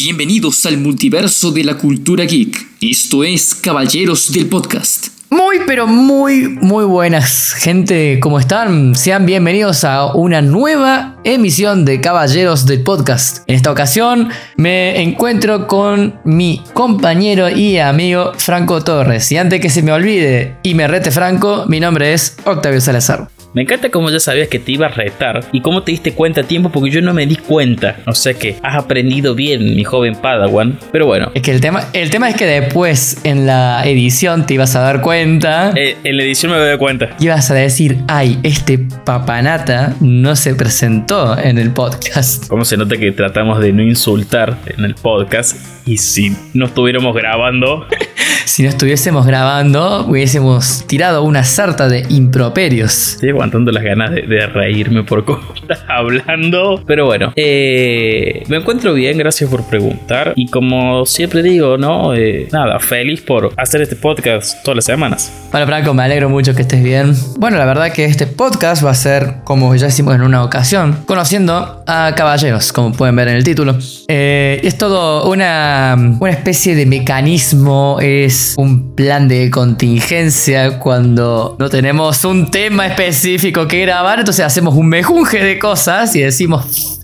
Bienvenidos 0.00 0.64
al 0.64 0.78
multiverso 0.78 1.50
de 1.50 1.64
la 1.64 1.76
cultura 1.76 2.22
geek. 2.22 2.56
Esto 2.80 3.24
es 3.24 3.52
Caballeros 3.52 4.32
del 4.32 4.46
Podcast. 4.46 5.08
Muy, 5.28 5.56
pero 5.66 5.88
muy, 5.88 6.48
muy 6.48 6.84
buenas, 6.84 7.52
gente. 7.54 8.20
¿Cómo 8.20 8.38
están? 8.38 8.94
Sean 8.94 9.26
bienvenidos 9.26 9.82
a 9.82 10.14
una 10.14 10.40
nueva 10.40 11.16
emisión 11.24 11.84
de 11.84 12.00
Caballeros 12.00 12.64
del 12.64 12.84
Podcast. 12.84 13.42
En 13.48 13.56
esta 13.56 13.72
ocasión 13.72 14.28
me 14.56 15.02
encuentro 15.02 15.66
con 15.66 16.20
mi 16.24 16.62
compañero 16.74 17.50
y 17.50 17.78
amigo 17.78 18.34
Franco 18.36 18.84
Torres. 18.84 19.32
Y 19.32 19.36
antes 19.36 19.60
que 19.60 19.68
se 19.68 19.82
me 19.82 19.90
olvide 19.90 20.58
y 20.62 20.74
me 20.76 20.86
rete 20.86 21.10
Franco, 21.10 21.64
mi 21.66 21.80
nombre 21.80 22.12
es 22.12 22.36
Octavio 22.44 22.80
Salazar. 22.80 23.28
Me 23.54 23.62
encanta 23.62 23.90
cómo 23.90 24.10
ya 24.10 24.20
sabías 24.20 24.48
que 24.48 24.58
te 24.58 24.72
iba 24.72 24.86
a 24.86 24.90
retar 24.90 25.40
y 25.52 25.62
cómo 25.62 25.82
te 25.82 25.92
diste 25.92 26.12
cuenta 26.12 26.42
a 26.42 26.44
tiempo 26.44 26.70
porque 26.70 26.90
yo 26.90 27.00
no 27.00 27.14
me 27.14 27.26
di 27.26 27.36
cuenta. 27.36 27.96
O 28.06 28.14
sea 28.14 28.34
que 28.34 28.56
has 28.62 28.76
aprendido 28.76 29.34
bien, 29.34 29.74
mi 29.74 29.84
joven 29.84 30.14
Padawan. 30.16 30.78
Pero 30.92 31.06
bueno. 31.06 31.30
Es 31.34 31.42
que 31.42 31.52
el 31.52 31.60
tema, 31.60 31.88
el 31.94 32.10
tema 32.10 32.28
es 32.28 32.36
que 32.36 32.44
después 32.44 33.24
en 33.24 33.46
la 33.46 33.82
edición 33.86 34.44
te 34.44 34.54
ibas 34.54 34.76
a 34.76 34.80
dar 34.80 35.00
cuenta. 35.00 35.72
Eh, 35.76 35.96
en 36.04 36.16
la 36.18 36.24
edición 36.24 36.52
me 36.52 36.58
doy 36.58 36.76
cuenta. 36.76 37.16
Ibas 37.20 37.50
a 37.50 37.54
decir, 37.54 37.98
ay, 38.06 38.38
este 38.42 38.78
papanata 38.78 39.96
no 40.00 40.36
se 40.36 40.54
presentó 40.54 41.38
en 41.38 41.56
el 41.56 41.70
podcast. 41.70 42.48
¿Cómo 42.48 42.66
se 42.66 42.76
nota 42.76 42.98
que 42.98 43.12
tratamos 43.12 43.60
de 43.60 43.72
no 43.72 43.82
insultar 43.82 44.58
en 44.66 44.84
el 44.84 44.94
podcast? 44.94 45.56
Y 45.86 45.96
si 45.96 46.36
no 46.52 46.66
estuviéramos 46.66 47.14
grabando... 47.14 47.86
si 48.48 48.62
no 48.62 48.70
estuviésemos 48.70 49.26
grabando, 49.26 50.06
hubiésemos 50.06 50.84
tirado 50.86 51.22
una 51.22 51.44
sarta 51.44 51.86
de 51.86 52.06
improperios. 52.08 53.14
Estoy 53.14 53.28
aguantando 53.30 53.70
las 53.70 53.82
ganas 53.82 54.10
de, 54.10 54.46
reírme 54.46 55.04
por 55.04 55.24
cómo 55.24 55.42
estás 55.54 55.80
hablando. 55.86 56.82
Pero 56.86 57.04
bueno, 57.04 57.32
eh, 57.36 58.42
me 58.48 58.56
encuentro 58.56 58.94
bien, 58.94 59.18
gracias 59.18 59.50
por 59.50 59.64
preguntar. 59.64 60.32
Y 60.34 60.48
como 60.48 61.04
siempre 61.04 61.42
digo, 61.42 61.76
¿no? 61.76 62.14
Eh, 62.14 62.48
nada, 62.50 62.80
feliz 62.80 63.20
por 63.20 63.52
hacer 63.56 63.82
este 63.82 63.96
podcast 63.96 64.62
todas 64.64 64.76
las 64.76 64.84
semanas. 64.86 65.30
Bueno, 65.52 65.66
Franco, 65.66 65.92
me 65.92 66.02
alegro 66.02 66.30
mucho 66.30 66.54
que 66.54 66.62
estés 66.62 66.82
bien. 66.82 67.14
Bueno, 67.36 67.58
la 67.58 67.66
verdad 67.66 67.92
que 67.92 68.06
este 68.06 68.26
podcast 68.26 68.84
va 68.84 68.90
a 68.90 68.94
ser, 68.94 69.36
como 69.44 69.74
ya 69.76 69.88
hicimos 69.88 70.14
en 70.14 70.22
una 70.22 70.42
ocasión, 70.42 70.96
conociendo 71.06 71.84
a 71.86 72.14
caballeros, 72.16 72.72
como 72.72 72.92
pueden 72.92 73.14
ver 73.14 73.28
en 73.28 73.36
el 73.36 73.44
título. 73.44 73.76
Eh, 74.08 74.60
es 74.62 74.78
todo 74.78 75.30
una, 75.30 75.96
una 76.18 76.30
especie 76.30 76.74
de 76.74 76.86
mecanismo, 76.86 77.98
es 78.00 78.37
un 78.56 78.94
plan 78.94 79.28
de 79.28 79.50
contingencia 79.50 80.78
cuando 80.78 81.56
no 81.58 81.68
tenemos 81.68 82.24
un 82.24 82.50
tema 82.50 82.86
específico 82.86 83.66
que 83.66 83.82
grabar, 83.82 84.18
entonces 84.20 84.44
hacemos 84.44 84.74
un 84.74 84.88
mejunje 84.88 85.42
de 85.42 85.58
cosas 85.58 86.14
y 86.16 86.20
decimos... 86.20 87.00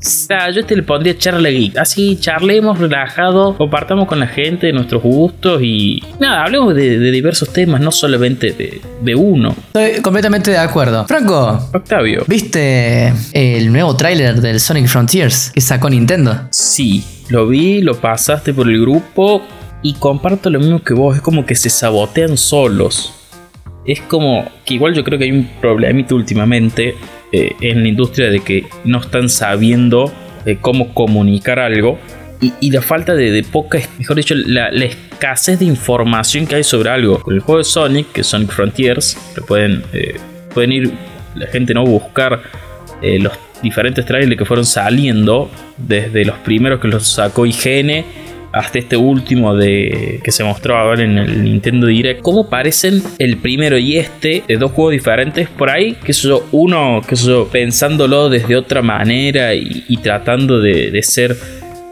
yo 0.52 0.60
este 0.60 0.76
le 0.76 0.82
pondría 0.82 1.16
charla 1.16 1.48
geek, 1.48 1.78
así 1.78 2.16
charlemos 2.20 2.78
relajado, 2.78 3.56
compartamos 3.56 4.06
con 4.06 4.20
la 4.20 4.26
gente 4.26 4.72
nuestros 4.72 5.02
gustos 5.02 5.60
y 5.62 6.02
nada, 6.20 6.44
hablemos 6.44 6.74
de, 6.74 6.98
diversos 7.10 7.52
temas, 7.52 7.80
no 7.80 7.90
solamente 7.90 8.52
de, 8.52 8.80
de, 9.02 9.14
uno. 9.14 9.54
Estoy 9.74 10.02
completamente 10.02 10.50
de 10.50 10.58
acuerdo. 10.58 11.06
Franco. 11.06 11.70
Octavio. 11.72 12.24
¿Viste 12.26 13.12
el 13.32 13.72
nuevo 13.72 13.96
tráiler 13.96 14.40
del 14.40 14.60
Sonic 14.60 14.86
Frontiers 14.86 15.50
que 15.54 15.60
sacó 15.60 15.88
Nintendo? 15.88 16.48
Sí, 16.50 17.04
lo 17.28 17.46
vi, 17.46 17.80
lo 17.80 18.00
pasaste 18.00 18.52
por 18.52 18.68
el 18.68 18.80
grupo 18.80 19.42
y 19.84 19.92
comparto 19.94 20.50
lo 20.50 20.58
mismo 20.58 20.82
que 20.82 20.94
vos, 20.94 21.14
es 21.14 21.22
como 21.22 21.46
que 21.46 21.54
se 21.54 21.70
sabotean 21.70 22.36
solos 22.36 23.24
es 23.84 24.00
como 24.00 24.50
que 24.64 24.74
igual 24.74 24.94
yo 24.94 25.04
creo 25.04 25.18
que 25.18 25.26
hay 25.26 25.32
un 25.32 25.48
problemita 25.60 26.14
últimamente 26.14 26.94
eh, 27.32 27.54
en 27.60 27.82
la 27.82 27.88
industria 27.88 28.30
de 28.30 28.40
que 28.40 28.66
no 28.84 28.98
están 28.98 29.28
sabiendo 29.28 30.12
eh, 30.46 30.56
cómo 30.60 30.94
comunicar 30.94 31.58
algo 31.58 31.98
y, 32.60 32.70
la 32.72 32.82
falta 32.82 33.14
de, 33.14 33.42
poca, 33.42 33.78
mejor 33.98 34.16
dicho, 34.16 34.34
la, 34.34 34.68
escasez 34.68 35.60
de 35.60 35.64
información 35.64 36.46
que 36.46 36.56
hay 36.56 36.64
sobre 36.64 36.90
algo. 36.90 37.18
Con 37.20 37.32
el 37.32 37.40
juego 37.40 37.58
de 37.58 37.64
Sonic, 37.64 38.12
que 38.12 38.20
es 38.20 38.26
Sonic 38.26 38.50
Frontiers, 38.50 39.16
lo 39.34 39.46
pueden, 39.46 39.82
eh, 39.94 40.16
pueden 40.52 40.72
ir 40.72 40.92
la 41.36 41.46
gente 41.46 41.72
no 41.72 41.86
buscar 41.86 42.42
los 43.00 43.32
diferentes 43.62 44.04
trailers 44.04 44.36
que 44.36 44.44
fueron 44.44 44.66
saliendo 44.66 45.50
desde 45.78 46.26
los 46.26 46.36
primeros 46.38 46.80
que 46.80 46.88
los 46.88 47.06
sacó 47.06 47.46
IGN 47.46 48.04
hasta 48.54 48.78
este 48.78 48.96
último 48.96 49.56
de 49.56 50.20
que 50.22 50.30
se 50.30 50.44
mostró 50.44 50.76
ahora 50.76 51.02
en 51.02 51.18
el 51.18 51.42
Nintendo 51.42 51.88
Direct, 51.88 52.22
cómo 52.22 52.48
parecen 52.48 53.02
el 53.18 53.36
primero 53.38 53.76
y 53.76 53.96
este 53.96 54.44
de 54.46 54.56
dos 54.56 54.70
juegos 54.70 54.92
diferentes 54.92 55.48
por 55.48 55.70
ahí, 55.70 55.96
que 56.04 56.12
eso 56.12 56.46
uno, 56.52 57.02
que 57.06 57.16
eso 57.16 57.48
pensándolo 57.50 58.28
desde 58.30 58.56
otra 58.56 58.80
manera 58.80 59.54
y, 59.54 59.96
tratando 60.02 60.60
de, 60.60 61.02
ser 61.02 61.36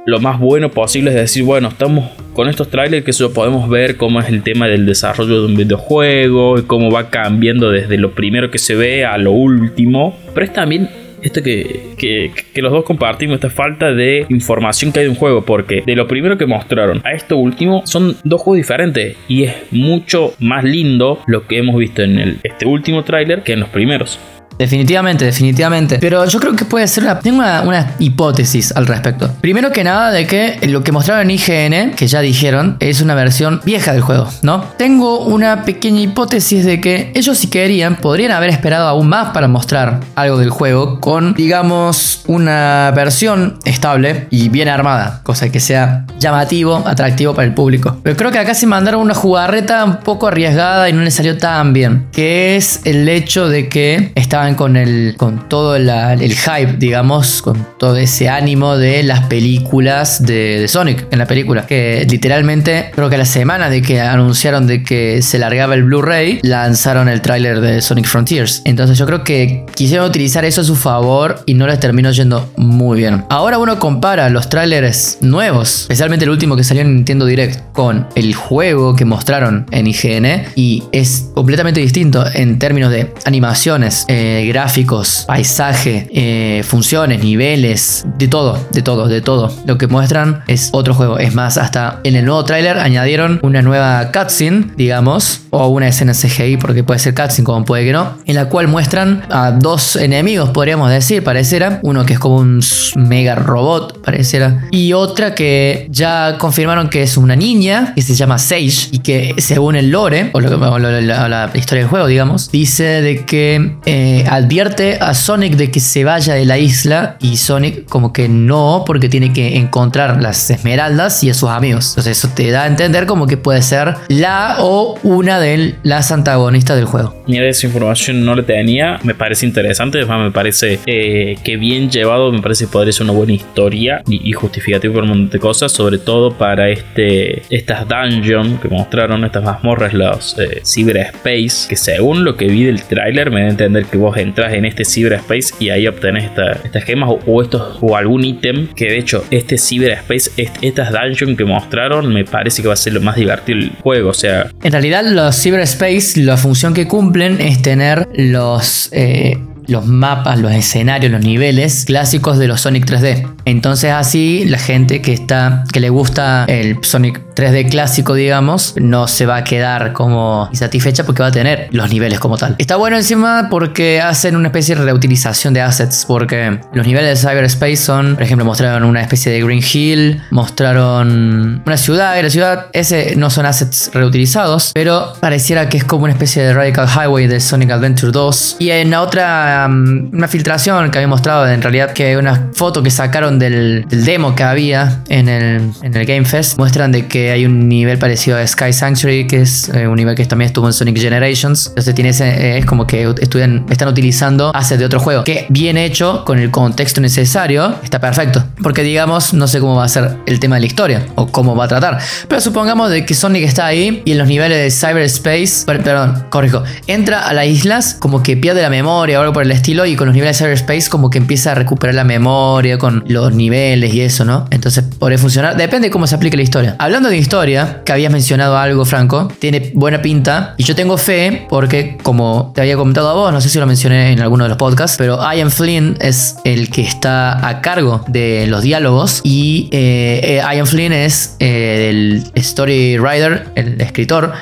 lo 0.07 0.21
más 0.21 0.39
bueno 0.39 0.71
posible, 0.71 1.11
es 1.11 1.17
decir, 1.17 1.43
bueno, 1.45 1.69
estamos 1.69 2.11
con 2.33 2.49
estos 2.49 2.69
trailers 2.71 3.05
que 3.05 3.11
eso 3.11 3.33
podemos 3.33 3.69
ver 3.69 3.97
cómo 3.97 4.21
es 4.21 4.29
el 4.29 4.43
tema 4.43 4.67
del 4.69 4.87
desarrollo 4.87 5.41
de 5.41 5.47
un 5.47 5.57
videojuego 5.57 6.59
y 6.59 6.63
cómo 6.63 6.91
va 6.91 7.11
cambiando 7.11 7.71
desde 7.71 7.99
lo 7.99 8.13
primero 8.13 8.51
que 8.51 8.59
se 8.59 8.75
ve 8.75 9.05
a 9.05 9.19
lo 9.19 9.33
último, 9.33 10.17
pero 10.35 10.47
es 10.47 10.53
también 10.53 10.89
esto 11.23 11.43
que, 11.43 11.95
que, 11.97 12.63
los 12.63 12.73
dos 12.73 12.85
compartimos, 12.85 13.37
esta 13.37 13.51
falta 13.51 13.93
de 13.93 14.27
información 14.29 14.93
que 14.93 15.01
hay 15.01 15.05
de 15.07 15.11
un 15.11 15.17
juego, 15.17 15.43
porque 15.43 15.83
de 15.85 15.97
lo 15.97 16.07
primero 16.07 16.39
que 16.39 16.47
mostraron 16.47 17.01
a 17.05 17.13
esto 17.13 17.37
último 17.37 17.83
son 17.87 18.17
dos 18.25 18.41
juegos 18.41 18.59
diferentes 18.59 19.17
y 19.29 19.45
es 19.45 19.55
mucho 19.71 20.35
más 20.39 20.65
lindo 20.65 21.21
lo 21.27 21.47
que 21.47 21.59
hemos 21.59 21.77
visto 21.77 22.03
en 22.03 22.19
el, 22.19 22.39
este 22.43 22.67
último 22.67 23.05
tráiler 23.05 23.43
que 23.43 23.53
en 23.53 23.61
los 23.61 23.69
primeros. 23.69 24.19
Definitivamente, 24.59 25.25
definitivamente. 25.25 25.99
Pero 25.99 26.25
yo 26.27 26.41
creo 26.41 26.55
que 26.55 26.65
puede 26.65 26.87
ser 26.89 27.05
una. 27.05 27.19
Tengo 27.21 27.43
una, 27.63 27.93
hipótesis 27.99 28.73
al 28.77 28.87
respecto. 28.87 29.31
Primero 29.41 29.71
que 29.73 29.85
nada, 29.85 30.11
de 30.11 30.27
que 30.27 30.59
lo 30.69 30.83
que 30.83 30.93
mostraron 30.93 31.31
IGN, 31.31 31.93
que 31.97 32.07
ya 32.07 32.21
dijeron, 32.21 32.77
es 32.81 33.01
una 33.01 33.15
versión 33.15 33.61
vieja 33.65 33.93
del 33.93 34.03
juego, 34.03 34.29
¿no? 34.43 34.65
Tengo 34.77 35.21
una 35.21 35.65
pequeña 35.65 36.01
hipótesis 36.01 36.65
de 36.65 36.81
que 36.81 37.13
ellos, 37.15 37.39
si 37.39 37.49
querían, 37.49 37.97
podrían 37.97 38.33
haber 38.33 38.51
esperado 38.51 38.89
aún 38.89 39.09
más 39.09 39.31
para 39.31 39.49
mostrar 39.49 40.01
algo 40.15 40.39
del 40.39 40.51
juego 40.51 41.01
con, 41.01 41.35
digamos, 41.35 42.23
una 42.27 42.93
versión 42.95 43.59
estable 43.65 44.27
y 44.31 44.49
bien 44.49 44.69
armada, 44.69 45.21
cosa 45.23 45.51
que 45.51 45.61
sea 45.61 46.07
llamativo, 46.19 46.83
atractivo 46.87 47.35
para 47.35 47.47
el 47.47 47.55
público. 47.55 47.99
Pero 48.03 48.17
creo 48.17 48.31
que 48.31 48.39
acá 48.39 48.55
se 48.55 48.67
mandaron 48.67 49.01
una 49.01 49.15
jugarreta 49.15 49.85
un 49.85 49.97
poco 49.99 50.29
arriesgada 50.29 50.89
y 50.89 50.93
no 50.93 51.03
le 51.03 51.11
salió 51.11 51.37
tan 51.39 51.73
bien, 51.73 52.07
que 52.13 52.57
es 52.57 52.81
el 52.85 53.09
hecho 53.09 53.49
de 53.49 53.69
que 53.69 54.13
con, 54.57 54.77
el, 54.77 55.15
con 55.17 55.49
todo 55.49 55.77
el 55.77 55.89
hype, 55.89 56.77
digamos, 56.79 57.43
con 57.43 57.67
todo 57.79 57.97
ese 57.97 58.29
ánimo 58.29 58.77
de 58.77 59.03
las 59.03 59.27
películas 59.27 60.25
de, 60.25 60.67
Sonic 60.69 61.07
en 61.11 61.19
la 61.19 61.27
película. 61.27 61.67
Que 61.67 62.07
literalmente, 62.09 62.91
creo 62.95 63.09
que 63.09 63.17
la 63.17 63.25
semana 63.25 63.71
de 63.71 63.83
que 63.83 64.01
anunciaron 64.01 64.67
de 64.67 64.83
que 64.83 65.23
se 65.23 65.39
largaba 65.39 65.75
el 65.75 65.85
Blu-ray, 65.85 66.41
lanzaron 66.43 67.09
el 67.09 67.21
tráiler 67.23 67.61
de 67.61 67.81
Sonic 67.81 68.07
Frontiers. 68.07 68.63
Entonces 68.65 68.99
yo 68.99 69.07
creo 69.07 69.23
que 69.25 69.65
quisieron 69.75 70.07
utilizar 70.09 70.45
eso 70.45 70.61
a 70.63 70.65
su 70.65 70.75
favor 70.75 71.43
y 71.47 71.55
no 71.55 71.67
les 71.67 71.79
terminó 71.79 72.11
yendo 72.11 72.51
muy 72.57 72.99
bien. 72.99 73.25
Ahora 73.31 73.59
uno 73.59 73.79
compara 73.79 74.29
los 74.29 74.49
trailers 74.49 75.19
nuevos, 75.21 75.83
especialmente 75.83 76.25
el 76.25 76.31
último 76.31 76.57
que 76.57 76.65
salió 76.65 76.83
en 76.83 76.97
Nintendo 76.97 77.27
Direct, 77.27 77.73
con 77.73 78.09
el 78.17 78.35
juego 78.35 78.97
que 78.97 79.05
mostraron 79.05 79.67
en 79.71 79.87
IGN 79.87 80.47
y 80.57 80.83
es 80.93 81.31
completamente 81.35 81.81
distinto 81.81 82.25
en 82.35 82.59
términos 82.59 82.91
de 82.91 83.13
animaciones. 83.25 84.05
Eh, 84.09 84.32
gráficos, 84.47 85.25
paisaje, 85.27 86.09
eh, 86.13 86.63
funciones, 86.65 87.23
niveles, 87.23 88.05
de 88.19 88.29
todo, 88.29 88.59
de 88.73 88.83
todo, 88.83 89.09
de 89.09 89.21
todo. 89.21 89.55
Lo 89.67 89.79
que 89.79 89.87
muestran 89.87 90.43
es 90.47 90.71
otro 90.73 90.95
juego. 90.95 91.19
Es 91.19 91.35
más, 91.35 91.59
hasta 91.59 92.01
en 92.05 92.17
el 92.17 92.25
nuevo 92.25 92.45
tráiler 92.45 92.79
añadieron 92.79 93.41
una 93.43 93.63
nueva 93.63 94.11
cutscene, 94.13 94.73
digamos, 94.77 95.43
o 95.51 95.69
una 95.69 95.89
escena 95.89 96.13
CGI, 96.13 96.57
porque 96.57 96.85
puede 96.85 96.99
ser 96.99 97.15
cutscene 97.15 97.45
como 97.45 97.65
puede 97.65 97.85
que 97.85 97.93
no, 97.93 98.19
en 98.27 98.35
la 98.35 98.49
cual 98.49 98.69
muestran 98.69 99.25
a 99.31 99.51
dos 99.51 99.97
enemigos, 99.97 100.51
podríamos 100.51 100.91
decir, 100.91 101.23
pareciera. 101.23 101.81
Uno 101.83 102.05
que 102.05 102.15
es 102.15 102.19
como 102.19 102.37
un 102.37 102.61
mega 102.97 103.35
robot, 103.35 104.03
pareciera. 104.03 104.69
Y 104.71 104.93
otra 104.93 105.35
que 105.35 105.87
ya 105.91 106.37
confirmaron 106.39 106.89
que 106.89 107.03
es 107.03 107.17
una 107.17 107.37
niña, 107.37 107.93
que 107.95 108.03
se 108.03 108.15
llama 108.15 108.39
Sage, 108.39 108.89
y 108.91 108.99
que 108.99 109.35
según 109.39 109.77
el 109.77 109.91
lore, 109.91 110.31
o, 110.33 110.41
la, 110.41 111.51
historia 111.55 111.83
del 111.83 111.91
juego, 111.91 112.07
digamos, 112.07 112.51
dice 112.51 113.03
de 113.03 113.25
que... 113.25 113.77
Eh, 113.85 114.22
advierte 114.29 114.99
a 115.01 115.15
Sonic 115.15 115.55
de 115.55 115.71
que 115.71 115.81
se 115.81 116.05
vaya 116.05 116.35
de 116.35 116.45
la 116.45 116.59
isla 116.59 117.17
y 117.21 117.37
Sonic 117.37 117.87
como 117.87 118.13
que 118.13 118.29
no, 118.29 118.85
porque 118.87 119.09
tiene 119.09 119.33
que 119.33 119.57
encontrar 119.57 120.23
las 120.23 120.51
esmeraldas 120.51 121.23
y 121.25 121.31
a 121.31 121.35
sus 121.35 121.51
amigos. 121.51 121.91
Entonces 121.91 122.19
eso 122.19 122.29
te 122.35 122.51
da 122.51 122.65
a 122.65 122.67
entender 122.67 123.07
como 123.07 123.27
que 123.27 123.37
puede 123.37 123.63
ser 123.63 123.95
la 124.09 124.57
o 124.61 124.99
una 125.03 125.41
de 125.41 125.75
las 125.83 126.13
antagonistas 126.13 126.77
del 126.77 126.87
juego. 126.87 127.15
Mira, 127.27 127.49
esa 127.49 127.67
información 127.67 128.25
no 128.25 128.35
la 128.35 128.43
tenía, 128.43 128.99
me 129.03 129.15
parece 129.15 129.47
interesante, 129.47 129.99
además 129.99 130.25
me 130.25 130.31
parece 130.31 130.79
eh, 130.87 131.37
que 131.43 131.57
bien 131.57 131.91
llevado, 131.91 132.33
me 132.33 132.43
parece 132.43 132.65
que 132.65 132.73
podría 132.73 132.93
ser 132.93 133.05
una 133.05 133.13
buena 133.13 133.33
historia 133.33 134.03
y, 134.09 134.33
justificativo 134.33 134.95
por 134.95 135.03
un 135.05 135.11
montón 135.11 135.31
de 135.31 135.39
cosas, 135.39 135.73
sobre 135.73 135.99
todo 135.99 136.33
para 136.33 136.69
este, 136.69 137.43
estas 137.51 137.87
dungeons 137.87 138.61
que 138.61 138.69
mostraron, 138.69 139.25
estas 139.25 139.45
mazmorras, 139.45 139.93
los 139.93 140.39
eh, 140.39 140.63
cyberspace, 140.65 141.69
que 141.69 141.77
según 141.77 142.25
lo 142.25 142.37
que 142.37 142.47
vi 142.47 142.65
del 142.65 142.83
tráiler 142.83 143.31
me 143.31 143.43
da 143.43 143.47
a 143.47 143.51
entender 143.51 143.85
que 143.87 143.97
vos 143.97 144.12
vos 144.13 144.21
entras 144.21 144.53
en 144.53 144.65
este 144.65 144.85
cyberspace 144.85 145.55
y 145.59 145.71
ahí 145.71 145.87
obtenés 145.87 146.31
estas 146.65 146.85
gemas 146.85 147.11
o, 147.27 147.43
estos 147.43 147.79
o 147.81 147.97
algún 147.97 148.25
ítem 148.25 148.69
que 148.75 148.87
de 148.87 148.99
hecho 148.99 149.25
este 149.31 149.57
cyberspace, 149.59 150.31
estas 150.61 150.93
dungeons 150.93 151.37
que 151.37 151.45
mostraron 151.45 152.13
me 152.13 152.25
parece 152.25 152.63
que 152.63 152.69
va 152.69 152.75
a 152.75 152.77
ser 152.77 152.93
lo 152.93 153.01
más 153.01 153.17
divertido 153.17 153.59
del 153.59 153.71
juego, 153.83 154.11
o 154.11 154.15
sea... 154.15 154.51
En 154.63 154.73
realidad 154.73 155.05
los 155.05 155.41
cyberspace, 155.41 156.21
la 156.21 156.37
función 156.37 156.75
que 156.75 156.87
cumplen 156.87 157.41
es 157.41 157.63
tener 157.63 158.09
los... 158.15 158.91
Eh, 158.93 159.37
los 159.67 159.87
mapas, 159.87 160.39
los 160.39 160.53
escenarios, 160.53 161.13
los 161.13 161.23
niveles 161.23 161.85
clásicos 161.87 162.39
de 162.39 162.49
los 162.49 162.61
Sonic 162.61 162.87
3D. 162.87 163.29
Entonces 163.45 163.93
así 163.93 164.45
la 164.47 164.59
gente 164.59 165.03
que 165.03 165.13
está 165.13 165.65
que 165.73 165.81
le 165.81 165.91
gusta 165.91 166.45
el 166.49 166.79
Sonic 166.83 167.21
3D 167.35 167.71
clásico, 167.71 168.15
digamos, 168.15 168.75
no 168.77 169.09
se 169.09 169.27
va 169.27 169.37
a 169.37 169.45
quedar 169.45 169.93
como 169.93 170.49
insatisfecha 170.51 171.05
porque 171.05 171.23
va 171.23 171.29
a 171.29 171.33
tener 171.33 171.69
los 171.73 171.91
niveles 171.91 172.21
como 172.21 172.37
tal. 172.37 172.55
Está 172.59 172.77
bueno 172.77 172.97
encima 172.97 173.49
porque 173.51 174.01
hacen 174.01 174.37
una 174.37 174.49
especie 174.49 174.75
de 174.77 174.83
reutilización 174.83 175.55
de 175.55 175.63
assets 175.63 176.05
porque 176.07 176.61
los 176.73 176.87
niveles 176.87 177.23
de 177.23 177.29
cyberspace 177.29 177.77
son, 177.77 178.15
por 178.15 178.23
ejemplo, 178.23 178.45
mostraron 178.45 178.85
una 178.85 179.01
especie 179.01 179.33
de 179.33 179.43
Green 179.43 179.63
Hill, 179.63 180.23
mostraron 180.31 181.63
una 181.65 181.77
ciudad 181.77 182.17
y 182.19 182.23
la 182.23 182.31
ciudad 182.31 182.67
ese 182.73 183.17
no 183.17 183.31
son 183.31 183.47
assets 183.47 183.91
reutilizados, 183.95 184.73
pero 184.75 185.15
pareciera 185.21 185.69
que 185.69 185.79
es 185.79 185.85
como 185.85 186.05
una 186.05 186.13
especie 186.13 186.43
de 186.43 186.53
Radical 186.53 186.89
Highway 186.89 187.27
de 187.27 187.41
Sonic 187.41 187.71
Adventure 187.71 188.13
2 188.13 188.57
y 188.59 188.71
en 188.71 188.91
la 188.91 189.03
otra 189.03 189.52
una 189.69 190.29
filtración 190.29 190.91
que 190.91 190.99
había 190.99 191.09
mostrado 191.09 191.49
en 191.49 191.63
realidad 191.63 191.93
que 191.93 192.17
una 192.17 192.51
foto 192.55 192.83
que 192.83 192.91
sacaron 192.91 193.39
del, 193.39 193.87
demo 193.89 194.35
que 194.35 194.43
había 194.43 195.03
en 195.09 195.29
el, 195.29 195.71
en 195.83 195.97
el 195.97 196.07
Game 196.07 196.25
Fest 196.25 196.59
muestran 196.59 196.93
de 196.93 197.07
que 197.07 197.31
hay 197.31 197.45
un 197.45 197.69
nivel 197.69 197.99
parecido 197.99 198.39
a 198.39 198.47
Sky 198.47 198.73
Sanctuary 198.73 199.27
que 199.27 199.43
es 199.43 199.69
eh, 199.69 199.87
un 199.87 199.97
nivel 199.97 200.15
que 200.15 200.25
también 200.27 200.47
estuvo 200.47 200.67
en 200.67 200.73
Sonic 200.73 200.99
Generations. 200.99 201.69
Entonces 201.69 201.95
tiene 201.95 202.11
eh, 202.11 202.59
es 202.59 202.67
como 202.67 202.87
que 202.87 203.03
estudian, 203.21 203.67
están 203.71 203.89
utilizando 203.89 204.55
assets 204.55 204.81
de 204.81 204.87
otro 204.87 205.01
juego 205.01 205.25
que 205.25 205.47
bien 205.49 205.77
hecho 205.77 206.25
con 206.25 206.39
el 206.39 206.51
contexto 206.51 207.01
necesario 207.01 207.75
está 207.83 208.01
perfecto. 208.01 208.45
Porque 208.63 208.83
digamos 208.83 209.35
no 209.35 209.47
sé 209.49 209.61
cómo 209.61 209.77
va 209.77 209.85
a 209.85 209.89
ser 209.89 210.17
el 210.27 210.41
tema 210.41 210.57
de 210.57 210.61
la 210.61 210.67
historia 210.67 211.07
o 211.15 211.27
cómo 211.27 211.55
va 211.57 211.65
a 211.65 211.69
tratar. 211.69 211.99
Pero 212.29 212.41
supongamos 212.41 212.91
de 212.91 213.05
que 213.05 213.15
Sonic 213.15 213.45
está 213.45 213.67
ahí 213.67 214.03
y 214.05 214.13
en 214.13 214.19
los 214.19 214.29
niveles 214.29 214.59
de 214.59 214.71
cyberspace 214.71 215.65
perdón 215.67 216.25
corrijo 216.31 216.63
entra 216.87 217.27
a 217.27 217.33
las 217.33 217.47
islas 217.47 217.97
como 217.99 218.23
que 218.23 218.37
pierde 218.37 218.63
la 218.63 218.71
memoria 218.71 219.19
o 219.19 219.23
algo 219.23 219.33
por 219.33 219.42
el 219.43 219.53
estilo 219.53 219.87
y 219.87 219.97
con 219.97 220.07
los 220.07 220.15
niveles 220.15 220.39
de 220.39 220.45
cyberspace 220.45 220.91
como 220.91 221.11
que 221.11 221.19
empieza 221.19 221.53
a 221.53 221.55
recuperar 221.55 221.95
la 221.95 222.05
memoria 222.05 222.79
con 222.79 223.05
los 223.09 223.35
niveles 223.35 223.95
y 223.95 224.01
eso, 224.01 224.25
¿no? 224.25 224.47
Entonces 224.51 224.85
podría 224.99 225.19
funcionar, 225.19 225.57
depende 225.57 225.89
de 225.89 225.93
cómo 225.93 226.07
se 226.07 226.15
aplique 226.15 226.37
la 226.37 226.43
historia. 226.43 226.77
Hablando 226.79 227.09
de 227.09 227.17
historia, 227.17 227.83
que 227.85 227.93
habías 227.93 228.13
mencionado 228.13 228.57
algo, 228.57 228.85
Franco, 228.85 229.29
tiene 229.39 229.73
buena 229.75 230.03
pinta 230.03 230.55
y 230.57 230.65
yo 230.65 230.75
tengo 230.75 230.97
fe 230.97 231.47
porque 231.49 231.99
como 232.03 232.53
te 232.55 232.61
había 232.61 232.77
comentado 232.77 233.11
a 233.11 233.15
vos, 233.15 233.33
no 233.33 233.41
sé 233.41 233.49
si 233.49 233.59
lo 233.59 233.67
mencioné 233.67 234.13
en 234.13 234.21
alguno 234.21 234.45
de 234.45 234.49
los 234.49 234.59
podcasts, 234.59 234.97
pero 234.97 235.19
Ian 235.33 235.51
Flynn 235.51 235.97
es 236.01 236.37
el 236.45 236.71
que 236.71 236.83
está 236.83 237.47
a 237.47 237.61
cargo 237.61 238.05
de 238.09 238.47
los 238.49 238.63
diálogos 238.63 239.21
y 239.25 239.69
eh, 239.73 240.21
eh, 240.41 240.55
Ian 240.55 240.67
Flynn 240.67 240.93
es 240.93 241.37
eh, 241.39 241.89
el 241.91 242.25
story 242.35 242.99
writer, 242.99 243.49
el 243.55 243.81
escritor 243.81 244.33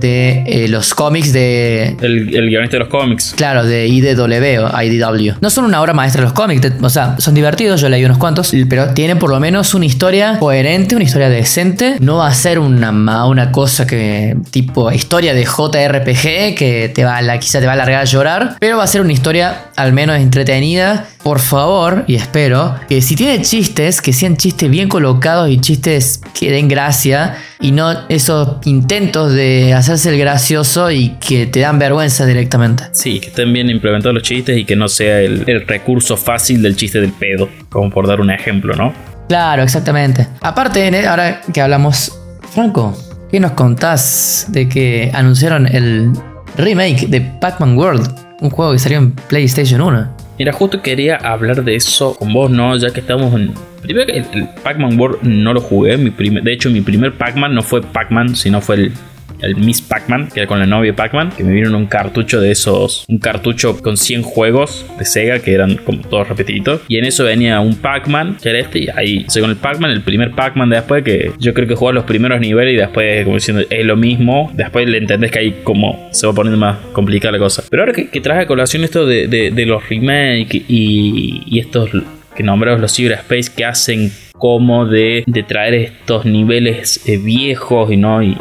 de 0.00 0.44
eh, 0.46 0.68
los 0.68 0.94
cómics 0.94 1.32
de. 1.32 1.96
El, 2.00 2.34
el, 2.34 2.48
guionista 2.48 2.76
de 2.76 2.80
los 2.80 2.88
cómics. 2.88 3.34
Claro, 3.36 3.64
de 3.64 3.86
IDW 3.86 4.64
o 4.64 4.82
IDW. 4.82 5.34
No 5.40 5.50
son 5.50 5.64
una 5.64 5.80
obra 5.80 5.92
maestra 5.94 6.22
los 6.22 6.32
cómics, 6.32 6.72
o 6.80 6.90
sea, 6.90 7.16
son 7.18 7.34
divertidos, 7.34 7.80
yo 7.80 7.88
leí 7.88 8.04
unos 8.04 8.18
cuantos, 8.18 8.52
pero 8.68 8.88
tienen 8.94 9.18
por 9.18 9.30
lo 9.30 9.40
menos 9.40 9.74
una 9.74 9.86
historia 9.86 10.38
coherente, 10.38 10.94
una 10.94 11.04
historia 11.04 11.28
decente. 11.28 11.96
No 12.00 12.16
va 12.18 12.28
a 12.28 12.34
ser 12.34 12.58
una, 12.58 12.90
una 13.26 13.52
cosa 13.52 13.86
que. 13.86 14.36
tipo 14.50 14.90
historia 14.92 15.34
de 15.34 15.44
JRPG 15.44 16.54
que 16.54 16.90
te 16.94 17.04
va 17.04 17.18
a, 17.18 17.38
quizá 17.38 17.60
te 17.60 17.66
va 17.66 17.72
a 17.72 17.76
largar 17.76 18.02
a 18.02 18.04
llorar, 18.04 18.56
pero 18.60 18.76
va 18.76 18.84
a 18.84 18.86
ser 18.86 19.00
una 19.00 19.12
historia 19.12 19.68
al 19.76 19.92
menos 19.92 20.18
entretenida. 20.18 21.06
Por 21.22 21.40
favor, 21.40 22.04
y 22.06 22.14
espero 22.14 22.76
que 22.88 23.02
si 23.02 23.14
tiene 23.14 23.42
chistes, 23.42 24.00
que 24.00 24.12
sean 24.12 24.36
chistes 24.36 24.70
bien 24.70 24.88
colocados 24.88 25.50
y 25.50 25.58
chistes 25.60 26.20
que 26.38 26.50
den 26.50 26.68
gracia 26.68 27.36
y 27.60 27.72
no 27.72 28.08
esos 28.08 28.64
intentos 28.64 29.32
de 29.32 29.74
hacerse 29.88 30.10
el 30.10 30.18
gracioso 30.18 30.90
y 30.90 31.10
que 31.20 31.46
te 31.46 31.60
dan 31.60 31.78
vergüenza 31.78 32.26
directamente. 32.26 32.84
Sí, 32.92 33.20
que 33.20 33.28
estén 33.28 33.52
bien 33.52 33.70
implementados 33.70 34.14
los 34.14 34.22
chistes 34.22 34.56
y 34.58 34.64
que 34.64 34.76
no 34.76 34.88
sea 34.88 35.20
el, 35.20 35.44
recurso 35.66 36.16
fácil 36.16 36.62
del 36.62 36.76
chiste 36.76 37.00
del 37.00 37.12
pedo, 37.12 37.48
como 37.70 37.90
por 37.90 38.06
dar 38.06 38.20
un 38.20 38.30
ejemplo, 38.30 38.74
¿no? 38.74 38.92
Claro, 39.28 39.62
exactamente. 39.62 40.26
Aparte, 40.40 41.06
ahora 41.06 41.40
que 41.52 41.60
hablamos, 41.60 42.18
Franco, 42.50 42.96
¿qué 43.30 43.40
nos 43.40 43.52
contás 43.52 44.46
de 44.48 44.68
que 44.68 45.10
anunciaron 45.14 45.66
el 45.66 46.12
remake 46.56 47.06
de 47.08 47.20
Pac-Man 47.20 47.76
World? 47.76 48.08
Un 48.40 48.50
juego 48.50 48.72
que 48.72 48.78
salió 48.78 48.98
en 48.98 49.12
PlayStation 49.12 49.80
1. 49.80 50.16
Mira, 50.38 50.52
justo 50.52 50.80
quería 50.82 51.16
hablar 51.16 51.64
de 51.64 51.74
eso 51.74 52.14
con 52.14 52.32
vos, 52.32 52.50
¿no? 52.50 52.76
Ya 52.76 52.90
que 52.90 53.00
estamos 53.00 53.34
en, 53.34 53.52
Primero 53.82 54.06
que 54.06 54.18
el, 54.18 54.48
Pac-Man 54.62 54.98
World 54.98 55.22
no 55.22 55.52
lo 55.52 55.60
jugué. 55.60 55.96
Mi 55.96 56.10
de 56.10 56.52
hecho, 56.52 56.70
mi 56.70 56.80
primer 56.80 57.14
Pac-Man 57.16 57.54
no 57.54 57.62
fue 57.62 57.82
Pac-Man, 57.82 58.36
sino 58.36 58.60
fue 58.60 58.76
el, 58.76 58.92
el 59.40 59.56
Miss 59.56 59.82
Pac-Man, 59.82 60.28
que 60.32 60.40
era 60.40 60.46
con 60.46 60.58
la 60.58 60.66
novia 60.66 60.94
Pac-Man, 60.94 61.32
que 61.36 61.44
me 61.44 61.52
vieron 61.52 61.74
un 61.74 61.86
cartucho 61.86 62.40
de 62.40 62.50
esos, 62.50 63.04
un 63.08 63.18
cartucho 63.18 63.80
con 63.80 63.96
100 63.96 64.22
juegos 64.22 64.86
de 64.98 65.04
Sega, 65.04 65.38
que 65.40 65.52
eran 65.52 65.76
como 65.76 66.00
todos 66.00 66.28
repetidos. 66.28 66.80
Y 66.88 66.96
en 66.96 67.04
eso 67.04 67.24
venía 67.24 67.60
un 67.60 67.76
Pac-Man, 67.76 68.38
que 68.42 68.50
era 68.50 68.58
este, 68.58 68.80
y 68.80 68.88
ahí, 68.94 69.24
según 69.28 69.50
el 69.50 69.56
Pac-Man, 69.56 69.90
el 69.90 70.02
primer 70.02 70.32
Pac-Man 70.32 70.70
de 70.70 70.76
después, 70.76 71.04
que 71.04 71.32
yo 71.38 71.54
creo 71.54 71.68
que 71.68 71.74
jugaba 71.74 71.94
los 71.94 72.04
primeros 72.04 72.40
niveles 72.40 72.74
y 72.74 72.76
después, 72.76 73.24
como 73.24 73.36
diciendo, 73.36 73.64
es 73.68 73.84
lo 73.84 73.96
mismo. 73.96 74.50
Después 74.54 74.88
le 74.88 74.98
entendés 74.98 75.30
que 75.30 75.38
ahí 75.40 75.60
como 75.64 76.08
se 76.12 76.26
va 76.26 76.32
poniendo 76.32 76.58
más 76.58 76.78
complicada 76.92 77.32
la 77.32 77.38
cosa. 77.38 77.64
Pero 77.68 77.82
ahora 77.82 77.92
que, 77.92 78.08
que 78.08 78.20
traje 78.20 78.42
a 78.42 78.46
colación 78.46 78.84
esto 78.84 79.06
de, 79.06 79.28
de, 79.28 79.66
los 79.66 79.86
remakes 79.88 80.62
y, 80.68 81.42
y 81.46 81.58
estos 81.58 81.90
que 82.34 82.42
nombrados 82.42 82.80
los 82.80 82.94
Cyberspace 82.94 83.50
que 83.54 83.64
hacen 83.64 84.12
como 84.32 84.86
de, 84.86 85.24
traer 85.46 85.74
estos 85.74 86.24
niveles 86.24 87.06
eh, 87.08 87.18
viejos 87.18 87.90
y, 87.90 87.96
¿no? 87.96 88.22
y, 88.22 88.36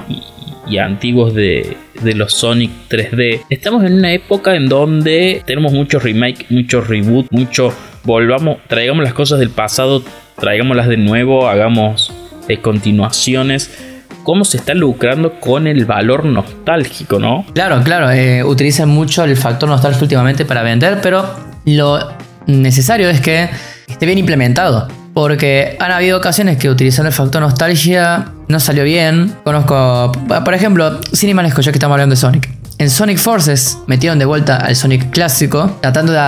antiguos 0.76 1.34
de, 1.34 1.78
los 2.04 2.34
Sonic 2.34 2.72
3D. 2.90 3.42
Estamos 3.50 3.86
en 3.86 3.94
una 3.94 4.12
época 4.12 4.56
en 4.56 4.68
donde 4.68 5.42
tenemos 5.46 5.72
muchos 5.72 6.04
remake, 6.04 6.46
muchos 6.50 6.88
reboot, 6.88 7.28
mucho 7.32 7.74
volvamos, 8.04 8.58
traigamos 8.68 9.04
las 9.04 9.14
cosas 9.14 9.40
del 9.40 9.50
pasado, 9.50 10.04
traigámoslas 10.38 10.90
de 10.90 10.98
nuevo, 10.98 11.48
hagamos 11.48 12.12
eh, 12.50 12.58
continuaciones 12.58 13.72
cómo 14.24 14.44
se 14.44 14.58
está 14.58 14.74
lucrando 14.74 15.40
con 15.40 15.68
el 15.68 15.86
valor 15.86 16.26
nostálgico, 16.26 17.18
¿no? 17.18 17.46
Claro, 17.54 17.82
claro, 17.82 18.12
eh, 18.12 18.44
utilizan 18.44 18.90
mucho 18.90 19.24
el 19.24 19.38
factor 19.38 19.70
nostálgico 19.70 20.04
últimamente 20.04 20.44
para 20.44 20.64
vender, 20.64 21.00
pero 21.02 21.26
lo 21.64 22.12
necesario 22.46 23.10
es 23.10 23.22
que 23.22 23.50
esté 23.88 24.06
bien 24.06 24.18
implementado. 24.18 24.90
Porque 25.18 25.76
han 25.80 25.92
habido 25.92 26.16
ocasiones 26.16 26.58
que 26.58 26.70
utilizando 26.70 27.08
el 27.08 27.14
factor 27.16 27.42
nostalgia 27.42 28.34
no 28.48 28.60
salió 28.60 28.84
bien. 28.84 29.34
Conozco, 29.44 30.12
por 30.46 30.54
ejemplo, 30.54 31.00
sin 31.12 31.36
ya 31.36 31.72
que 31.72 31.72
estamos 31.72 31.96
hablando 31.96 32.14
de 32.14 32.22
Sonic. 32.22 32.48
En 32.78 32.92
Sonic 32.92 33.18
Forces 33.18 33.80
metieron 33.88 34.20
de 34.20 34.26
vuelta 34.26 34.58
al 34.58 34.76
Sonic 34.76 35.10
clásico, 35.10 35.76
tratando 35.82 36.14
de, 36.14 36.20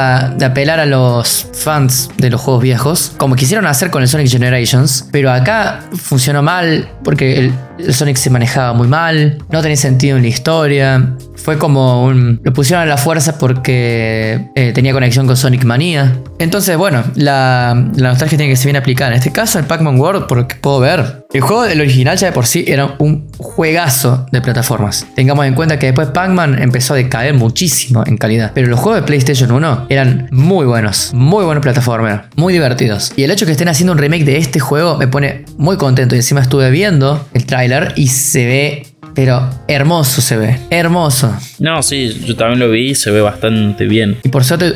apelar 0.43 0.79
a 0.79 0.87
los 0.87 1.45
fans 1.53 2.09
de 2.17 2.31
los 2.31 2.41
juegos 2.41 2.63
viejos, 2.63 3.11
como 3.17 3.35
quisieron 3.35 3.67
hacer 3.67 3.91
con 3.91 4.01
el 4.01 4.07
Sonic 4.07 4.27
Generations, 4.27 5.07
pero 5.11 5.31
acá 5.31 5.81
funcionó 5.95 6.41
mal 6.41 6.89
porque 7.03 7.51
el 7.77 7.93
Sonic 7.93 8.17
se 8.17 8.31
manejaba 8.31 8.73
muy 8.73 8.87
mal, 8.87 9.37
no 9.51 9.61
tenía 9.61 9.77
sentido 9.77 10.17
en 10.17 10.23
la 10.23 10.29
historia, 10.29 11.15
fue 11.41 11.57
como 11.57 12.05
un... 12.05 12.39
Lo 12.43 12.53
pusieron 12.53 12.83
a 12.83 12.85
la 12.85 12.97
fuerza 12.97 13.37
porque 13.37 14.49
eh, 14.55 14.71
tenía 14.73 14.93
conexión 14.93 15.25
con 15.25 15.37
Sonic 15.37 15.63
Manía. 15.63 16.17
Entonces, 16.37 16.77
bueno, 16.77 17.03
la, 17.15 17.73
nostalgia 17.75 18.37
tiene 18.37 18.51
que 18.51 18.55
ser 18.55 18.67
bien 18.67 18.77
aplicada. 18.77 19.11
En 19.11 19.17
este 19.17 19.31
caso, 19.31 19.59
el 19.59 19.65
Pac-Man 19.65 19.99
World, 19.99 20.27
por 20.27 20.37
lo 20.37 20.47
que 20.47 20.55
puedo 20.55 20.79
ver, 20.79 21.25
el 21.31 21.41
juego, 21.41 21.65
el 21.65 21.79
original 21.79 22.17
ya 22.17 22.27
de 22.27 22.33
por 22.33 22.45
sí, 22.45 22.65
era 22.67 22.95
un 22.99 23.27
juegazo 23.37 24.25
de 24.31 24.41
plataformas. 24.41 25.07
Tengamos 25.15 25.45
en 25.45 25.53
cuenta 25.53 25.79
que 25.79 25.87
después 25.87 26.09
Pac-Man 26.09 26.61
empezó 26.61 26.93
a 26.93 26.97
decaer 26.97 27.33
muchísimo 27.33 28.03
en 28.05 28.17
calidad. 28.17 28.51
Pero 28.53 28.67
los 28.67 28.79
juegos 28.79 29.01
de 29.01 29.07
PlayStation 29.07 29.51
1 29.51 29.87
eran 29.89 30.27
muy 30.31 30.65
buenos, 30.65 31.11
muy 31.13 31.45
buenos 31.45 31.61
plataformas, 31.61 32.23
muy 32.35 32.53
divertidos. 32.53 33.13
Y 33.15 33.23
el 33.23 33.31
hecho 33.31 33.45
que 33.45 33.51
estén 33.53 33.69
haciendo 33.69 33.93
un 33.93 33.99
remake 33.99 34.25
de 34.25 34.37
este 34.37 34.59
juego 34.59 34.97
me 34.97 35.07
pone 35.07 35.45
muy 35.57 35.77
contento. 35.77 36.15
Y 36.15 36.19
encima 36.19 36.41
estuve 36.41 36.69
viendo 36.69 37.27
el 37.33 37.45
tráiler 37.45 37.93
y 37.95 38.07
se 38.07 38.45
ve 38.45 38.88
pero 39.19 39.49
hermoso 39.67 40.21
se 40.21 40.37
ve, 40.37 40.59
hermoso. 40.69 41.37
No, 41.59 41.83
sí, 41.83 42.21
yo 42.25 42.37
también 42.37 42.57
lo 42.57 42.71
vi 42.71 42.91
y 42.91 42.95
se 42.95 43.11
ve 43.11 43.19
bastante 43.19 43.83
bien. 43.83 44.17
Y 44.23 44.29
por 44.29 44.45
suerte 44.45 44.75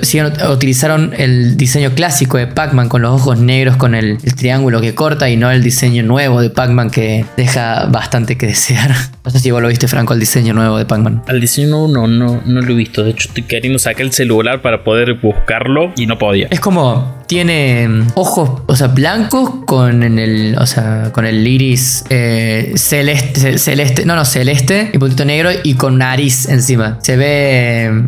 utilizaron 0.51 1.13
el 1.17 1.55
diseño 1.55 1.91
clásico 1.91 2.37
de 2.37 2.47
Pac-Man 2.47 2.89
con 2.89 3.03
los 3.03 3.13
ojos 3.13 3.39
negros, 3.39 3.77
con 3.77 3.95
el, 3.95 4.17
triángulo 4.35 4.81
que 4.81 4.93
corta 4.95 5.29
y 5.29 5.37
no 5.37 5.49
el 5.49 5.63
diseño 5.63 6.03
nuevo 6.03 6.41
de 6.41 6.49
Pac-Man 6.49 6.89
que 6.89 7.23
deja 7.37 7.85
bastante 7.85 8.37
que 8.37 8.47
desear. 8.47 8.93
No 9.23 9.31
sé 9.31 9.39
si 9.39 9.51
vos 9.51 9.61
lo 9.61 9.69
viste, 9.69 9.87
Franco, 9.87 10.13
el 10.13 10.19
diseño 10.19 10.53
nuevo 10.53 10.77
de 10.77 10.83
Pac-Man. 10.83 11.23
Al 11.27 11.39
diseño 11.39 11.69
nuevo 11.69 11.87
no, 11.87 12.07
no, 12.07 12.41
no 12.45 12.61
lo 12.61 12.73
he 12.73 12.75
visto. 12.75 13.05
De 13.05 13.11
hecho, 13.11 13.29
estoy 13.29 13.43
queriendo 13.43 13.79
sacar 13.79 14.01
el 14.01 14.11
celular 14.11 14.61
para 14.61 14.83
poder 14.83 15.13
buscarlo 15.13 15.93
y 15.95 16.07
no 16.07 16.17
podía. 16.17 16.49
Es 16.51 16.59
como 16.59 17.23
tiene 17.27 17.87
mm, 17.87 18.07
ojos, 18.15 18.61
o 18.67 18.75
sea, 18.75 18.87
blancos 18.87 19.49
con 19.65 20.03
el, 20.03 20.55
o 20.59 20.65
sea, 20.65 21.11
con 21.11 21.25
el 21.25 21.47
iris 21.47 22.05
eh, 22.09 22.73
celeste, 22.75 23.57
celeste, 23.57 24.05
no, 24.05 24.15
no, 24.15 24.25
celeste 24.33 24.89
y 24.91 24.97
puntito 24.97 25.23
negro 25.25 25.49
y 25.63 25.75
con 25.75 25.97
nariz 25.97 26.49
encima. 26.49 26.97
Se 27.01 27.15
ve 27.15 28.03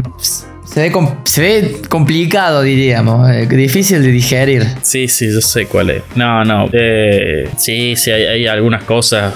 se 0.65 0.81
ve, 0.81 0.91
se 1.23 1.41
ve 1.41 1.81
complicado, 1.87 2.61
diríamos. 2.61 3.29
eh, 3.29 3.45
difícil 3.47 4.01
de 4.01 4.11
digerir. 4.11 4.65
Sí, 4.81 5.07
sí, 5.07 5.31
yo 5.31 5.39
sé 5.39 5.67
cuál 5.67 5.89
es. 5.91 6.03
No, 6.15 6.43
no. 6.43 6.67
eh, 6.73 7.47
sí, 7.57 7.95
sí, 7.95 8.11
hay, 8.11 8.23
hay 8.23 8.47
algunas 8.47 8.83
cosas 8.83 9.33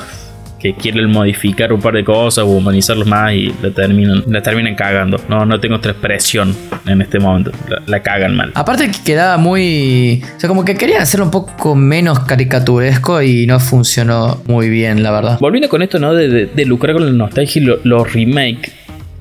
que 0.60 0.74
quieren 0.74 1.10
modificar 1.10 1.72
un 1.72 1.80
par 1.82 1.94
de 1.94 2.04
cosas 2.04 2.44
o 2.44 2.48
humanizarlos 2.48 3.08
más 3.08 3.34
y 3.34 3.54
la 3.62 3.72
terminan, 3.72 4.24
la 4.28 4.42
terminan 4.42 4.76
cagando. 4.76 5.18
No, 5.30 5.46
no 5.46 5.60
tengo 5.60 5.76
otra 5.78 5.92
expresión 5.92 6.56
en 6.86 7.02
este 7.02 7.18
momento. 7.20 7.52
La, 7.70 7.82
la 7.86 8.02
cagan 8.04 8.36
mal. 8.36 8.52
Aparte 8.56 8.92
que 8.92 9.02
quedaba 9.04 9.38
muy... 9.38 10.22
O 10.36 10.40
sea, 10.40 10.48
como 10.50 10.66
que 10.66 10.76
querían 10.76 11.02
hacerlo 11.02 11.26
un 11.26 11.32
poco 11.32 11.76
menos 11.76 12.20
caricaturesco 12.22 13.22
y 13.22 13.48
no 13.48 13.60
funcionó 13.60 14.42
muy 14.48 14.70
bien, 14.70 15.02
la 15.02 15.12
verdad. 15.12 15.38
Volviendo 15.40 15.70
con 15.70 15.82
esto, 15.82 15.98
¿no? 16.00 16.14
De, 16.14 16.28
de- 16.28 16.46
de 16.48 16.66
lucrar 16.66 16.96
con 16.96 17.06
la 17.06 17.12
nostalgia 17.12 17.62
y 17.62 17.66
lo- 17.66 17.80
los 17.84 18.12
remake, 18.14 18.72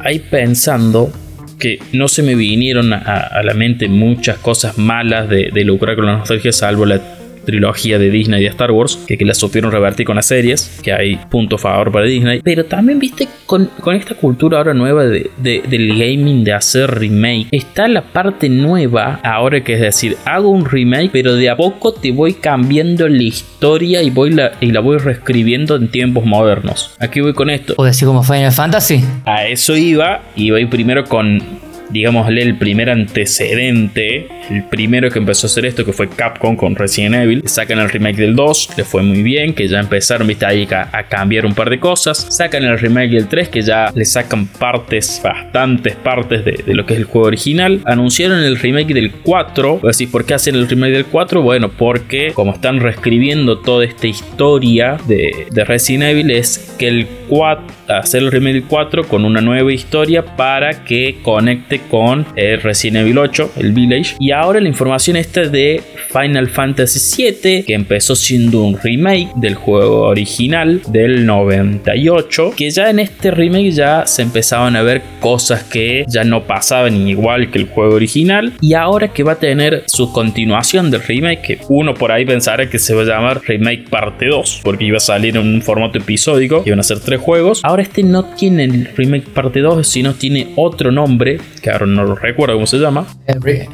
ahí 0.01 0.19
pensando 0.19 1.13
que 1.59 1.79
no 1.93 2.09
se 2.09 2.23
me 2.23 2.35
vinieron 2.35 2.93
a, 2.93 2.99
a 2.99 3.43
la 3.43 3.53
mente 3.55 3.89
muchas 3.89 4.39
cosas 4.39 4.79
malas 4.79 5.29
de, 5.29 5.51
de 5.53 5.65
lucrar 5.65 5.97
con 5.97 6.07
la 6.07 6.17
nostalgia, 6.19 6.53
salvo 6.53 6.87
la 6.87 7.01
trilogía 7.49 7.99
de 7.99 8.11
Disney 8.11 8.43
de 8.43 8.49
Star 8.49 8.71
Wars, 8.71 8.99
que, 9.07 9.17
que 9.17 9.25
la 9.25 9.33
supieron 9.35 9.73
revertir 9.73 10.05
con 10.05 10.17
las 10.17 10.27
series, 10.27 10.81
que 10.83 10.93
hay 10.93 11.17
punto 11.31 11.57
favor 11.57 11.91
para 11.91 12.05
Disney. 12.05 12.41
Pero 12.45 12.67
también, 12.67 12.99
viste, 12.99 13.27
con, 13.47 13.71
con 13.81 13.95
esta 13.97 14.15
cultura 14.15 14.59
ahora 14.59 14.75
nueva 14.75 15.05
de, 15.07 15.31
de- 15.39 15.63
del 15.69 15.89
gaming, 15.99 16.45
de 16.45 16.53
hacer 16.53 16.91
remake, 16.91 17.47
está 17.51 17.89
la 17.89 18.03
parte 18.03 18.49
nueva 18.51 19.19
ahora 19.25 19.63
que 19.65 19.73
es 19.75 19.81
decir, 19.81 20.17
hago 20.27 20.51
un 20.51 20.67
remake, 20.67 21.11
pero 21.13 21.35
de 21.35 21.49
a 21.49 21.57
poco 21.57 21.93
te 21.95 22.13
voy 22.13 22.35
cambiando 22.35 23.09
la 23.09 23.23
historia 23.23 24.03
y, 24.03 24.11
voy 24.11 24.31
la, 24.35 24.53
y 24.61 24.71
la 24.73 24.81
voy 24.81 24.99
reescribiendo 24.99 25.77
en 25.77 25.89
tiempos 25.89 26.25
modernos. 26.27 26.91
Aquí 26.99 27.21
voy 27.21 27.33
con 27.33 27.49
esto. 27.49 27.75
O 27.79 27.85
decir 27.85 28.07
como 28.07 28.23
Final 28.23 28.53
Fantasy. 28.53 29.03
A 29.25 29.47
eso 29.47 29.75
iba, 29.77 30.21
iba 30.37 30.61
ir 30.61 30.69
primero 30.69 31.05
con, 31.05 31.43
digámosle, 31.91 32.43
el 32.43 32.57
primer 32.57 32.91
antecedente, 32.91 34.29
el 34.51 34.65
primero 34.65 35.11
que 35.11 35.19
empezó 35.19 35.47
a 35.47 35.49
hacer 35.49 35.67
esto, 35.67 35.85
que 35.85 35.93
fue 35.93 36.09
Capcom 36.09 36.57
con 36.57 36.77
Resident 36.77 37.15
Evil. 37.15 37.43
Sacan 37.47 37.79
el 37.79 37.91
remake 37.91 38.17
del 38.17 38.37
2, 38.37 38.71
le 38.77 38.85
fue 38.85 39.03
muy 39.03 39.23
bien, 39.23 39.55
que 39.55 39.69
ya 39.69 39.81
empezaron, 39.81 40.27
viste, 40.27 40.47
ahí 40.47 40.69
a, 40.71 41.03
cambiar 41.05 41.47
un 41.47 41.55
par 41.55 41.71
de 41.71 41.79
cosas. 41.79 42.27
Sacan 42.31 42.65
el 42.65 42.79
remake 42.79 43.11
del 43.11 43.29
3, 43.29 43.49
que 43.49 43.63
ya 43.63 43.91
le 43.95 44.05
sacan 44.05 44.47
partes, 44.47 45.21
bastantes 45.23 45.95
partes 45.97 46.45
de, 46.45 46.63
de 46.65 46.75
lo 46.75 46.87
que 46.87 46.95
es 46.95 47.01
el 47.01 47.05
juego 47.05 47.29
original. 47.29 47.81
Anunciaron 47.85 48.41
el 48.41 48.57
remake 48.57 48.95
del 48.95 49.13
4. 49.13 49.81
Así, 49.89 50.07
¿por 50.07 50.25
qué 50.25 50.35
hacen 50.35 50.55
el 50.55 50.69
remake 50.69 50.93
del 50.93 51.07
4? 51.07 51.43
Bueno, 51.43 51.71
porque 51.71 52.33
como 52.35 52.53
están 52.53 52.81
reescribiendo 52.81 53.59
toda 53.59 53.85
esta 53.85 54.07
historia 54.07 54.99
de, 55.07 55.47
de 55.51 55.65
Resident 55.65 56.05
Evil, 56.05 56.31
es 56.31 56.75
que 56.79 56.89
el 56.89 57.07
4, 57.29 57.65
hacer 57.89 58.23
el 58.23 58.33
remake 58.33 58.55
del 58.55 58.65
4 58.65 59.05
con 59.05 59.25
una 59.25 59.41
nueva 59.41 59.73
historia 59.73 60.25
para 60.37 60.85
que 60.85 61.19
conecte 61.23 61.78
con 61.91 62.27
el 62.37 62.61
Resident 62.61 62.99
Evil 62.99 63.19
8, 63.19 63.53
el 63.57 63.73
Village. 63.73 64.17
Y 64.19 64.33
ahora 64.33 64.61
la 64.61 64.69
información 64.69 65.17
esta 65.17 65.43
de 65.43 65.83
Final 66.13 66.49
Fantasy 66.49 67.23
VII, 67.33 67.65
que 67.65 67.75
empezó 67.75 68.17
siendo 68.17 68.63
un 68.63 68.79
remake 68.79 69.31
del 69.37 69.55
juego 69.55 70.03
original 70.03 70.81
del 70.89 71.27
98, 71.27 72.53
que 72.57 72.71
ya 72.71 72.91
en 72.91 72.99
este 72.99 73.31
remake 73.31 73.71
ya 73.73 74.07
se 74.07 74.23
empezaban 74.23 74.77
a 74.77 74.83
ver 74.83 75.03
cosas 75.21 75.65
que 75.65 76.05
ya 76.09 76.25
no 76.25 76.45
pasaban 76.45 77.09
igual 77.09 77.51
que 77.51 77.59
el 77.59 77.67
juego 77.69 77.95
original. 77.95 78.53
Y 78.61 78.75
ahora 78.75 79.09
que 79.09 79.23
va 79.23 79.33
a 79.33 79.39
tener 79.39 79.85
su 79.87 80.13
continuación 80.13 80.91
del 80.91 81.03
remake, 81.03 81.43
que 81.43 81.59
uno 81.69 81.95
por 81.95 82.13
ahí 82.13 82.25
pensará 82.25 82.69
que 82.69 82.79
se 82.79 82.95
va 82.95 83.03
a 83.03 83.05
llamar 83.05 83.41
Remake 83.47 83.89
Parte 83.89 84.27
2, 84.27 84.61
porque 84.63 84.85
iba 84.85 84.97
a 84.97 85.01
salir 85.01 85.37
en 85.37 85.47
un 85.47 85.63
formato 85.63 85.99
episódico, 85.99 86.63
iban 86.65 86.81
a 86.81 86.83
ser 86.83 87.01
tres 87.01 87.21
juegos. 87.21 87.61
Ahora 87.65 87.83
este 87.83 88.03
no 88.03 88.25
tiene 88.25 88.65
el 88.65 88.89
Remake 88.97 89.29
Parte 89.29 89.61
2, 89.61 89.87
sino 89.87 90.15
tiene 90.15 90.49
otro 90.57 90.91
nombre, 90.91 91.39
que 91.63 91.68
ahora 91.71 91.87
no 91.87 92.05
lo 92.05 92.15
recuerdo 92.15 92.55
cómo 92.55 92.67
se 92.67 92.79
llama. 92.79 93.07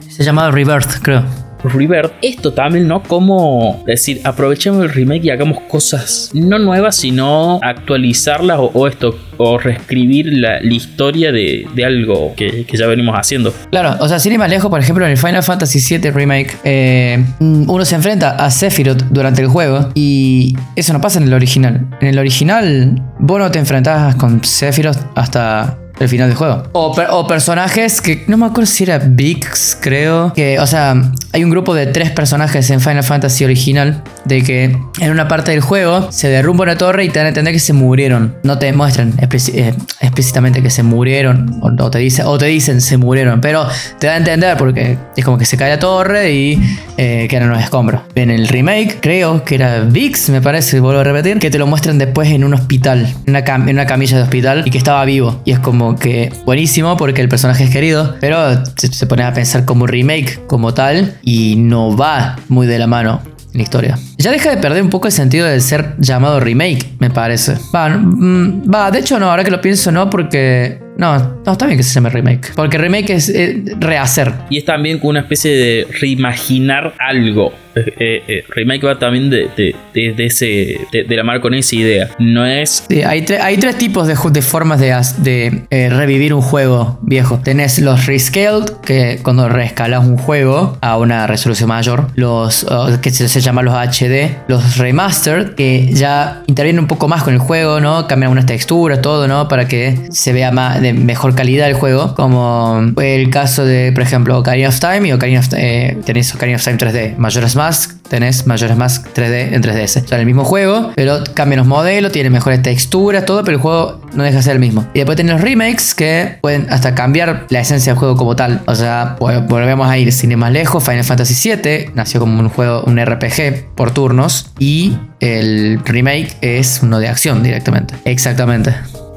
Se 0.09 0.25
llamaba 0.25 0.51
Rebirth, 0.51 1.01
creo. 1.03 1.25
Rebirth. 1.65 2.13
Esto 2.23 2.53
también, 2.53 2.87
¿no? 2.87 3.03
Como 3.03 3.83
decir, 3.87 4.21
aprovechemos 4.25 4.83
el 4.85 4.91
remake 4.91 5.25
y 5.25 5.31
hagamos 5.31 5.61
cosas 5.63 6.31
no 6.35 6.59
nuevas, 6.59 6.97
sino 6.97 7.59
actualizarlas 7.63 8.59
o, 8.59 8.71
o 8.75 8.87
esto, 8.87 9.19
o 9.37 9.59
reescribir 9.59 10.27
la, 10.33 10.61
la 10.61 10.75
historia 10.75 11.33
de, 11.33 11.67
de 11.75 11.85
algo 11.85 12.35
que, 12.37 12.65
que 12.67 12.77
ya 12.77 12.87
venimos 12.87 13.17
haciendo. 13.19 13.53
Claro, 13.71 13.97
o 14.01 14.09
sea, 14.09 14.19
sin 14.19 14.33
ir 14.33 14.39
más 14.39 14.51
lejos, 14.51 14.71
por 14.71 14.81
ejemplo, 14.81 15.05
en 15.05 15.13
el 15.13 15.19
Final 15.19 15.43
Fantasy 15.43 15.99
VII 15.99 16.11
Remake, 16.11 16.57
eh, 16.65 17.25
uno 17.41 17.85
se 17.85 17.95
enfrenta 17.95 18.37
a 18.37 18.51
Sephiroth 18.51 19.03
durante 19.11 19.41
el 19.41 19.49
juego 19.49 19.91
y 19.95 20.55
eso 20.77 20.93
no 20.93 21.01
pasa 21.01 21.19
en 21.19 21.27
el 21.27 21.33
original. 21.33 21.87
En 22.01 22.09
el 22.09 22.19
original, 22.19 23.03
vos 23.19 23.39
no 23.39 23.51
te 23.51 23.59
enfrentabas 23.59 24.17
con 24.17 24.45
Sephiroth 24.45 24.99
hasta 25.15 25.79
el 26.01 26.09
final 26.09 26.29
del 26.29 26.37
juego. 26.37 26.65
O, 26.73 26.95
per- 26.95 27.09
o 27.11 27.27
personajes 27.27 28.01
que 28.01 28.25
no 28.27 28.37
me 28.37 28.47
acuerdo 28.47 28.67
si 28.67 28.85
era 28.85 28.99
Vix, 28.99 29.77
creo. 29.81 30.33
Que, 30.35 30.59
o 30.59 30.67
sea, 30.67 30.95
hay 31.33 31.45
un 31.45 31.51
grupo 31.51 31.75
de 31.75 31.87
tres 31.87 32.11
personajes 32.11 32.69
en 32.71 32.81
Final 32.81 33.05
Fantasy 33.05 33.45
original. 33.45 34.03
De 34.25 34.43
que 34.43 34.77
en 35.01 35.11
una 35.11 35.29
parte 35.29 35.51
del 35.51 35.61
juego 35.61 36.11
se 36.11 36.29
derrumba 36.29 36.65
una 36.65 36.79
torre 36.79 37.05
y 37.05 37.09
te 37.11 37.19
dan 37.19 37.27
a 37.27 37.29
entender 37.29 37.53
que 37.53 37.59
se 37.61 37.73
murieron. 37.73 38.37
No 38.43 38.59
te 38.59 38.73
muestran 38.73 39.13
eh, 39.19 39.75
explícitamente 40.01 40.63
que 40.63 40.71
se 40.71 40.83
murieron. 40.83 41.59
O, 41.61 41.71
te 41.91 42.23
o 42.25 42.39
te 42.39 42.47
dicen 42.47 42.81
se 42.81 42.97
murieron. 42.97 43.41
Pero 43.41 43.67
te 43.99 44.07
da 44.07 44.15
a 44.15 44.17
entender 44.17 44.57
porque 44.57 44.97
es 45.17 45.25
como 45.25 45.37
que 45.39 45.45
se 45.45 45.57
cae 45.57 45.71
la 45.71 45.79
torre 45.79 46.33
y 46.33 46.61
eh, 46.97 47.27
quedan 47.29 47.51
unos 47.51 47.63
escombros. 47.63 48.01
En 48.15 48.31
el 48.31 48.49
remake, 48.49 48.99
creo 49.01 49.45
que 49.45 49.57
era 49.57 49.81
Vix, 49.81 50.31
me 50.31 50.41
parece, 50.41 50.81
vuelvo 50.81 51.01
a 51.01 51.05
repetir, 51.05 51.39
que 51.39 51.51
te 51.51 51.59
lo 51.59 51.67
muestran 51.67 51.99
después 51.99 52.31
en 52.31 52.45
un 52.45 52.55
hospital, 52.55 53.07
en 53.27 53.31
una, 53.31 53.45
cam- 53.45 53.65
en 53.69 53.77
una 53.77 53.87
camilla 53.87 54.17
de 54.17 54.23
hospital 54.23 54.63
y 54.65 54.71
que 54.71 54.79
estaba 54.79 55.05
vivo. 55.05 55.43
Y 55.45 55.53
es 55.53 55.59
como 55.59 55.97
que 55.97 56.33
buenísimo 56.47 56.97
porque 56.97 57.21
el 57.21 57.29
personaje 57.29 57.65
es 57.65 57.71
querido, 57.71 58.17
pero 58.21 58.65
se, 58.77 58.89
se 58.89 59.07
pone 59.07 59.23
a 59.25 59.33
pensar 59.35 59.65
como 59.65 59.87
remake, 59.87 60.41
como 60.47 60.73
tal, 60.73 61.19
y 61.23 61.57
no 61.59 61.95
va 61.97 62.37
muy 62.49 62.67
de 62.67 62.79
la 62.79 62.87
mano 62.87 63.21
en 63.53 63.59
la 63.59 63.63
historia. 63.63 63.99
Ya 64.25 64.31
deja 64.31 64.49
de 64.49 64.57
perder 64.57 64.83
un 64.83 64.89
poco 64.89 65.07
el 65.07 65.13
sentido 65.13 65.47
de 65.47 65.61
ser 65.61 65.97
llamado 65.99 66.41
remake, 66.41 66.95
me 66.99 67.11
parece. 67.11 67.59
Va, 67.75 67.91
mm, 67.91 68.63
va, 68.73 68.91
de 68.91 69.01
hecho 69.01 69.21
no, 69.21 69.29
ahora 69.29 69.45
que 69.45 69.51
lo 69.51 69.61
pienso 69.61 69.93
no, 69.93 70.09
porque... 70.09 70.81
No, 70.97 71.43
no, 71.47 71.53
está 71.53 71.67
bien 71.67 71.77
que 71.79 71.83
se 71.85 71.95
llame 71.95 72.11
remake. 72.11 72.53
Porque 72.55 72.79
remake 72.79 73.11
es 73.11 73.29
eh, 73.29 73.63
rehacer. 73.79 74.33
Y 74.51 74.59
es 74.59 74.65
también 74.65 74.99
como 74.99 75.11
una 75.11 75.21
especie 75.21 75.51
de 75.55 75.87
reimaginar 76.01 76.95
algo. 76.99 77.53
Eh, 77.77 78.23
eh, 78.29 78.45
remake 78.51 78.85
va 78.87 78.99
también 79.01 79.31
de, 79.31 79.49
de, 79.57 79.75
de- 79.93 80.13
de 80.13 80.27
ese, 80.27 80.79
de, 80.93 81.17
la 81.17 81.25
mano 81.25 81.41
con 81.41 81.55
esa 81.55 81.75
idea. 81.75 82.09
No 82.21 82.47
es 82.47 82.85
Sí, 82.89 83.03
hay, 83.03 83.23
tre- 83.23 83.41
hay 83.41 83.57
tres 83.57 83.77
tipos 83.79 84.07
de, 84.07 84.15
formas 84.43 84.79
de, 84.79 85.65
revivir 85.91 86.35
un 86.35 86.41
juego 86.41 86.99
viejo. 87.03 87.41
Tenés 87.43 87.81
los 87.81 88.07
rescaled, 88.07 88.67
que 88.85 89.19
cuando 89.23 89.49
reescalas 89.49 90.05
un 90.07 90.17
juego 90.19 90.79
a 90.81 90.97
una 90.99 91.27
resolución 91.27 91.69
mayor. 91.69 92.09
Los 92.15 92.63
uh, 92.63 93.01
que 93.03 93.11
se, 93.11 93.29
se 93.29 93.41
llaman 93.41 93.65
los 93.65 93.75
HD. 93.75 94.31
Los 94.47 94.77
remastered, 94.79 95.55
que 95.55 95.91
ya 95.93 96.43
intervienen 96.47 96.79
un 96.81 96.87
poco 96.87 97.09
más 97.09 97.25
con 97.25 97.35
el 97.35 97.41
juego, 97.41 97.81
¿no? 97.81 98.07
Cambian 98.07 98.31
unas 98.31 98.47
texturas, 98.47 99.03
todo, 99.03 99.27
¿no? 99.27 99.49
Para 99.49 99.67
que 99.67 99.99
se 100.11 100.33
vea 100.33 100.53
más 100.53 100.81
de 100.81 100.93
mejor 100.93 101.34
calidad 101.35 101.69
el 101.69 101.75
juego. 101.75 102.15
Como 102.15 102.81
el 103.01 103.31
caso 103.31 103.65
de, 103.65 103.93
por 103.93 104.03
ejemplo, 104.03 104.39
Ocarina 104.39 104.69
of 104.69 104.79
Time 104.81 105.09
y 105.09 105.13
Ocarina 105.13 105.41
of, 105.41 105.49
eh, 105.57 105.99
tenés 106.05 106.35
Ocarina 106.35 106.57
of 106.57 106.65
Time 106.65 106.77
3D. 106.79 107.17
Majora's 107.17 107.57
Mask, 107.57 107.93
tenés 108.09 108.47
Majora's 108.47 108.77
Mask 108.77 109.07
3D 109.15 109.53
en 109.55 109.63
3DS. 109.63 110.07
Son 110.07 110.19
el 110.21 110.27
mismo 110.27 110.45
juego, 110.45 110.93
pero 110.95 111.23
cambian 111.35 111.59
los 111.59 111.67
modelos, 111.67 112.13
tienen 112.13 112.33
mejores 112.33 112.63
texturas, 112.63 113.25
todo, 113.25 113.45
pero 113.45 113.57
el 113.57 113.63
juego 113.63 114.01
no 114.15 114.23
deja 114.25 114.37
de 114.39 114.43
ser 114.43 114.53
el 114.55 114.61
mismo. 114.61 114.87
Y 114.95 114.99
después 114.99 115.17
tenés 115.17 115.33
los 115.33 115.41
remakes 115.41 115.95
que 115.95 116.39
pueden 116.41 116.67
hasta 116.71 116.95
cambiar 116.95 117.47
la 117.51 117.61
esencia 117.61 117.93
del 117.93 117.99
juego 117.99 118.17
como 118.17 118.37
tal. 118.37 118.61
O 118.67 118.75
sea, 118.75 119.17
vol- 119.19 119.47
volvemos 119.49 119.89
a 119.89 119.99
ir 119.99 120.13
sin 120.13 120.31
ir 120.31 120.37
más 120.37 120.53
lejos. 120.53 120.85
Final 120.85 121.05
Fantasy 121.05 121.51
VII 121.57 121.91
nació 121.95 122.21
como 122.21 122.39
un 122.41 122.49
juego, 122.49 122.83
un 122.85 122.99
RPG 123.05 123.75
por 123.75 123.91
turnos. 123.93 124.51
Y 124.59 124.97
el 125.21 125.81
remake 125.85 126.37
es 126.41 126.81
uno 126.83 126.99
de 126.99 127.09
acción 127.09 127.43
directamente. 127.43 127.95
Exactamente. 128.05 128.75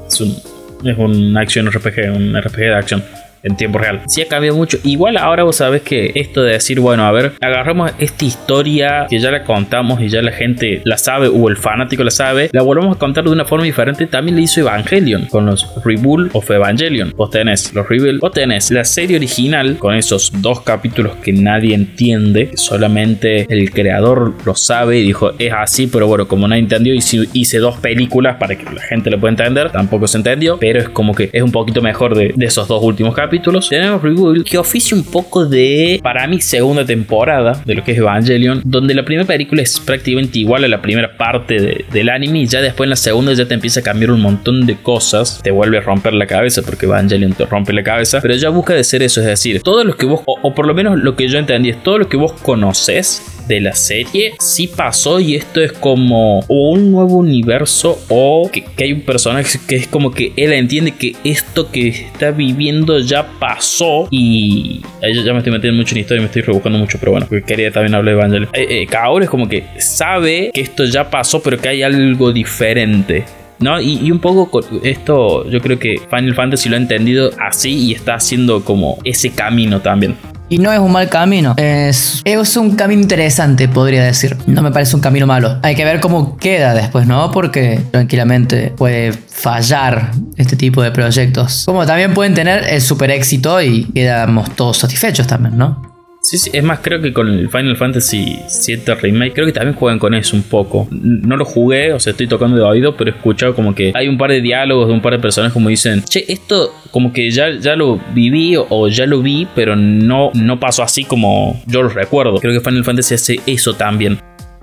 Es 0.08 0.20
un, 0.20 0.36
es 0.84 0.98
un 0.98 1.36
action 1.36 1.70
RPG, 1.70 2.12
un 2.14 2.40
RPG 2.40 2.56
de 2.56 2.74
acción 2.74 3.04
en 3.42 3.56
tiempo 3.56 3.78
real. 3.78 4.02
Sí 4.06 4.22
ha 4.22 4.28
cambiado 4.28 4.56
mucho. 4.56 4.78
Igual 4.84 5.16
ahora 5.16 5.44
vos 5.44 5.56
sabés 5.56 5.82
que 5.82 6.12
esto 6.14 6.42
de 6.42 6.52
decir, 6.52 6.80
bueno, 6.80 7.04
a 7.04 7.12
ver, 7.12 7.32
agarramos 7.40 7.92
esta 7.98 8.24
historia 8.24 9.06
que 9.08 9.20
ya 9.20 9.30
la 9.30 9.44
contamos 9.44 10.00
y 10.00 10.08
ya 10.08 10.22
la 10.22 10.32
gente 10.32 10.82
la 10.84 10.98
sabe 10.98 11.28
o 11.28 11.48
el 11.48 11.56
fanático 11.56 12.04
la 12.04 12.10
sabe, 12.10 12.50
la 12.52 12.62
volvemos 12.62 12.96
a 12.96 12.98
contar 12.98 13.24
de 13.24 13.30
una 13.30 13.44
forma 13.44 13.64
diferente. 13.64 14.06
También 14.06 14.36
le 14.36 14.42
hizo 14.42 14.60
Evangelion 14.60 15.26
con 15.26 15.46
los 15.46 15.66
Rebuild 15.84 16.30
of 16.32 16.50
Evangelion. 16.50 17.12
Vos 17.16 17.30
tenés 17.30 17.72
los 17.74 17.88
Rebuild, 17.88 18.20
vos 18.20 18.32
tenés 18.32 18.70
la 18.70 18.84
serie 18.84 19.16
original 19.16 19.76
con 19.78 19.94
esos 19.94 20.32
dos 20.40 20.60
capítulos 20.62 21.16
que 21.22 21.32
nadie 21.32 21.74
entiende, 21.74 22.50
solamente 22.54 23.46
el 23.48 23.70
creador 23.70 24.34
lo 24.44 24.54
sabe 24.54 24.98
y 24.98 25.02
dijo, 25.04 25.32
es 25.38 25.52
así, 25.52 25.86
pero 25.86 26.06
bueno, 26.06 26.28
como 26.28 26.48
nadie 26.48 26.62
entendió, 26.62 26.94
hice, 26.94 27.24
hice 27.32 27.58
dos 27.58 27.76
películas 27.78 28.36
para 28.36 28.56
que 28.56 28.64
la 28.64 28.82
gente 28.82 29.10
lo 29.10 29.18
pueda 29.18 29.32
entender. 29.32 29.70
Tampoco 29.70 30.06
se 30.06 30.18
entendió, 30.18 30.58
pero 30.58 30.80
es 30.80 30.88
como 30.88 31.14
que 31.14 31.30
es 31.32 31.42
un 31.42 31.52
poquito 31.52 31.82
mejor 31.82 32.14
de, 32.14 32.32
de 32.34 32.46
esos 32.46 32.68
dos 32.68 32.82
últimos 32.82 33.14
capítulos. 33.14 33.27
Capítulos, 33.28 33.68
tenemos 33.68 34.00
Rebuild, 34.00 34.42
que 34.42 34.56
oficia 34.56 34.96
un 34.96 35.04
poco 35.04 35.44
de, 35.44 36.00
para 36.02 36.26
mí, 36.26 36.40
segunda 36.40 36.86
temporada 36.86 37.60
de 37.62 37.74
lo 37.74 37.84
que 37.84 37.92
es 37.92 37.98
Evangelion, 37.98 38.62
donde 38.64 38.94
la 38.94 39.04
primera 39.04 39.26
película 39.26 39.60
es 39.60 39.78
prácticamente 39.78 40.38
igual 40.38 40.64
a 40.64 40.68
la 40.68 40.80
primera 40.80 41.14
parte 41.14 41.84
del 41.92 42.08
anime 42.08 42.38
y 42.38 42.46
ya 42.46 42.62
después 42.62 42.86
en 42.86 42.90
la 42.90 42.96
segunda 42.96 43.34
ya 43.34 43.46
te 43.46 43.52
empieza 43.52 43.80
a 43.80 43.82
cambiar 43.82 44.12
un 44.12 44.22
montón 44.22 44.64
de 44.64 44.76
cosas, 44.76 45.42
te 45.42 45.50
vuelve 45.50 45.76
a 45.76 45.80
romper 45.82 46.14
la 46.14 46.26
cabeza 46.26 46.62
porque 46.62 46.86
Evangelion 46.86 47.34
te 47.34 47.44
rompe 47.44 47.74
la 47.74 47.82
cabeza, 47.82 48.20
pero 48.22 48.34
ya 48.34 48.48
busca 48.48 48.72
de 48.72 48.82
ser 48.82 49.02
eso, 49.02 49.20
es 49.20 49.26
decir, 49.26 49.60
todo 49.60 49.84
lo 49.84 49.94
que 49.94 50.06
vos, 50.06 50.22
o, 50.24 50.54
por 50.54 50.66
lo 50.66 50.72
menos 50.72 50.98
lo 50.98 51.14
que 51.14 51.28
yo 51.28 51.38
entendí, 51.38 51.68
es 51.68 51.82
todo 51.82 51.98
lo 51.98 52.08
que 52.08 52.16
vos 52.16 52.32
conoces 52.32 53.37
de 53.48 53.60
la 53.60 53.74
serie 53.74 54.34
sí 54.38 54.68
pasó 54.68 55.18
y 55.20 55.34
esto 55.34 55.60
es 55.60 55.72
como 55.72 56.44
un 56.48 56.92
nuevo 56.92 57.16
universo 57.16 57.98
o 58.08 58.50
que, 58.52 58.64
hay 58.78 58.92
un 58.92 59.00
personaje 59.00 59.58
que 59.66 59.76
es 59.76 59.88
como 59.88 60.10
que 60.10 60.32
él 60.36 60.52
entiende 60.52 60.92
que 60.92 61.16
esto 61.24 61.70
que 61.70 61.88
está 61.88 62.30
viviendo 62.30 62.98
ya 63.00 63.26
pasó 63.40 64.08
y 64.10 64.82
ya 65.02 65.32
me 65.32 65.38
estoy 65.38 65.52
metiendo 65.52 65.76
mucho 65.76 65.94
en 65.94 66.02
historia 66.02 66.18
y 66.18 66.22
me 66.22 66.26
estoy 66.26 66.42
rebuscando 66.42 66.78
mucho 66.78 66.98
pero 67.00 67.12
bueno 67.12 67.26
porque 67.28 67.44
quería 67.44 67.70
también 67.70 67.94
hablar 67.94 68.14
de 68.14 68.20
Evangelion 68.20 68.50
eh, 68.52 68.86
eh 68.92 69.22
es 69.22 69.30
como 69.30 69.48
que 69.48 69.64
sabe 69.78 70.50
que 70.52 70.60
esto 70.60 70.84
ya 70.84 71.10
pasó 71.10 71.42
pero 71.42 71.58
que 71.58 71.68
hay 71.68 71.82
algo 71.82 72.32
diferente 72.32 73.24
¿no? 73.60 73.80
Y, 73.80 73.98
y, 74.06 74.10
un 74.10 74.18
poco 74.18 74.60
esto 74.82 75.48
yo 75.48 75.60
creo 75.60 75.78
que 75.78 76.00
Final 76.10 76.34
Fantasy 76.34 76.68
lo 76.68 76.76
ha 76.76 76.78
entendido 76.78 77.30
así 77.40 77.70
y 77.70 77.92
está 77.94 78.14
haciendo 78.14 78.64
como 78.64 78.98
ese 79.04 79.30
camino 79.30 79.80
también. 79.80 80.16
Y 80.50 80.58
no 80.58 80.72
es 80.72 80.78
un 80.78 80.92
mal 80.92 81.08
camino. 81.10 81.54
Es, 81.58 82.22
es 82.24 82.56
un 82.56 82.74
camino 82.74 83.02
interesante, 83.02 83.68
podría 83.68 84.02
decir. 84.04 84.36
No 84.46 84.62
me 84.62 84.70
parece 84.70 84.96
un 84.96 85.02
camino 85.02 85.26
malo. 85.26 85.58
Hay 85.62 85.74
que 85.74 85.84
ver 85.84 86.00
cómo 86.00 86.38
queda 86.38 86.72
después, 86.72 87.06
¿no? 87.06 87.30
Porque 87.30 87.80
tranquilamente 87.90 88.72
puede 88.76 89.12
fallar 89.12 90.10
este 90.36 90.56
tipo 90.56 90.82
de 90.82 90.90
proyectos. 90.90 91.64
Como 91.66 91.84
también 91.84 92.14
pueden 92.14 92.32
tener 92.32 92.64
el 92.66 92.80
super 92.80 93.10
éxito 93.10 93.60
y 93.60 93.84
quedamos 93.92 94.50
todos 94.56 94.78
satisfechos 94.78 95.26
también, 95.26 95.58
¿no? 95.58 95.87
Sí, 96.20 96.36
sí, 96.36 96.50
es 96.52 96.64
más, 96.64 96.80
creo 96.80 97.00
que 97.00 97.12
con 97.12 97.28
el 97.28 97.48
Final 97.48 97.76
Fantasy 97.76 98.38
VII 98.66 98.94
Remake, 99.00 99.32
creo 99.34 99.46
que 99.46 99.52
también 99.52 99.74
juegan 99.74 99.98
con 99.98 100.14
eso 100.14 100.36
un 100.36 100.42
poco. 100.42 100.88
No 100.90 101.36
lo 101.36 101.44
jugué, 101.44 101.92
o 101.92 102.00
sea, 102.00 102.10
estoy 102.10 102.26
tocando 102.26 102.56
de 102.56 102.62
oído, 102.62 102.96
pero 102.96 103.10
he 103.10 103.14
escuchado 103.14 103.54
como 103.54 103.74
que 103.74 103.92
hay 103.94 104.08
un 104.08 104.18
par 104.18 104.30
de 104.30 104.40
diálogos 104.40 104.88
de 104.88 104.94
un 104.94 105.00
par 105.00 105.12
de 105.12 105.20
personas 105.20 105.52
como 105.52 105.68
dicen, 105.68 106.02
che, 106.04 106.24
esto 106.28 106.74
como 106.90 107.12
que 107.12 107.30
ya, 107.30 107.52
ya 107.58 107.76
lo 107.76 108.00
viví 108.14 108.56
o, 108.56 108.88
ya 108.88 109.06
lo 109.06 109.22
vi, 109.22 109.46
pero 109.54 109.76
no, 109.76 110.30
no 110.34 110.58
pasó 110.58 110.82
así 110.82 111.04
como 111.04 111.62
yo 111.66 111.82
lo 111.82 111.88
recuerdo. 111.88 112.34
Creo 112.40 112.52
que 112.52 112.60
Final 112.60 112.84
Fantasy 112.84 113.14
hace 113.14 113.40
eso 113.46 113.74
también. 113.74 114.18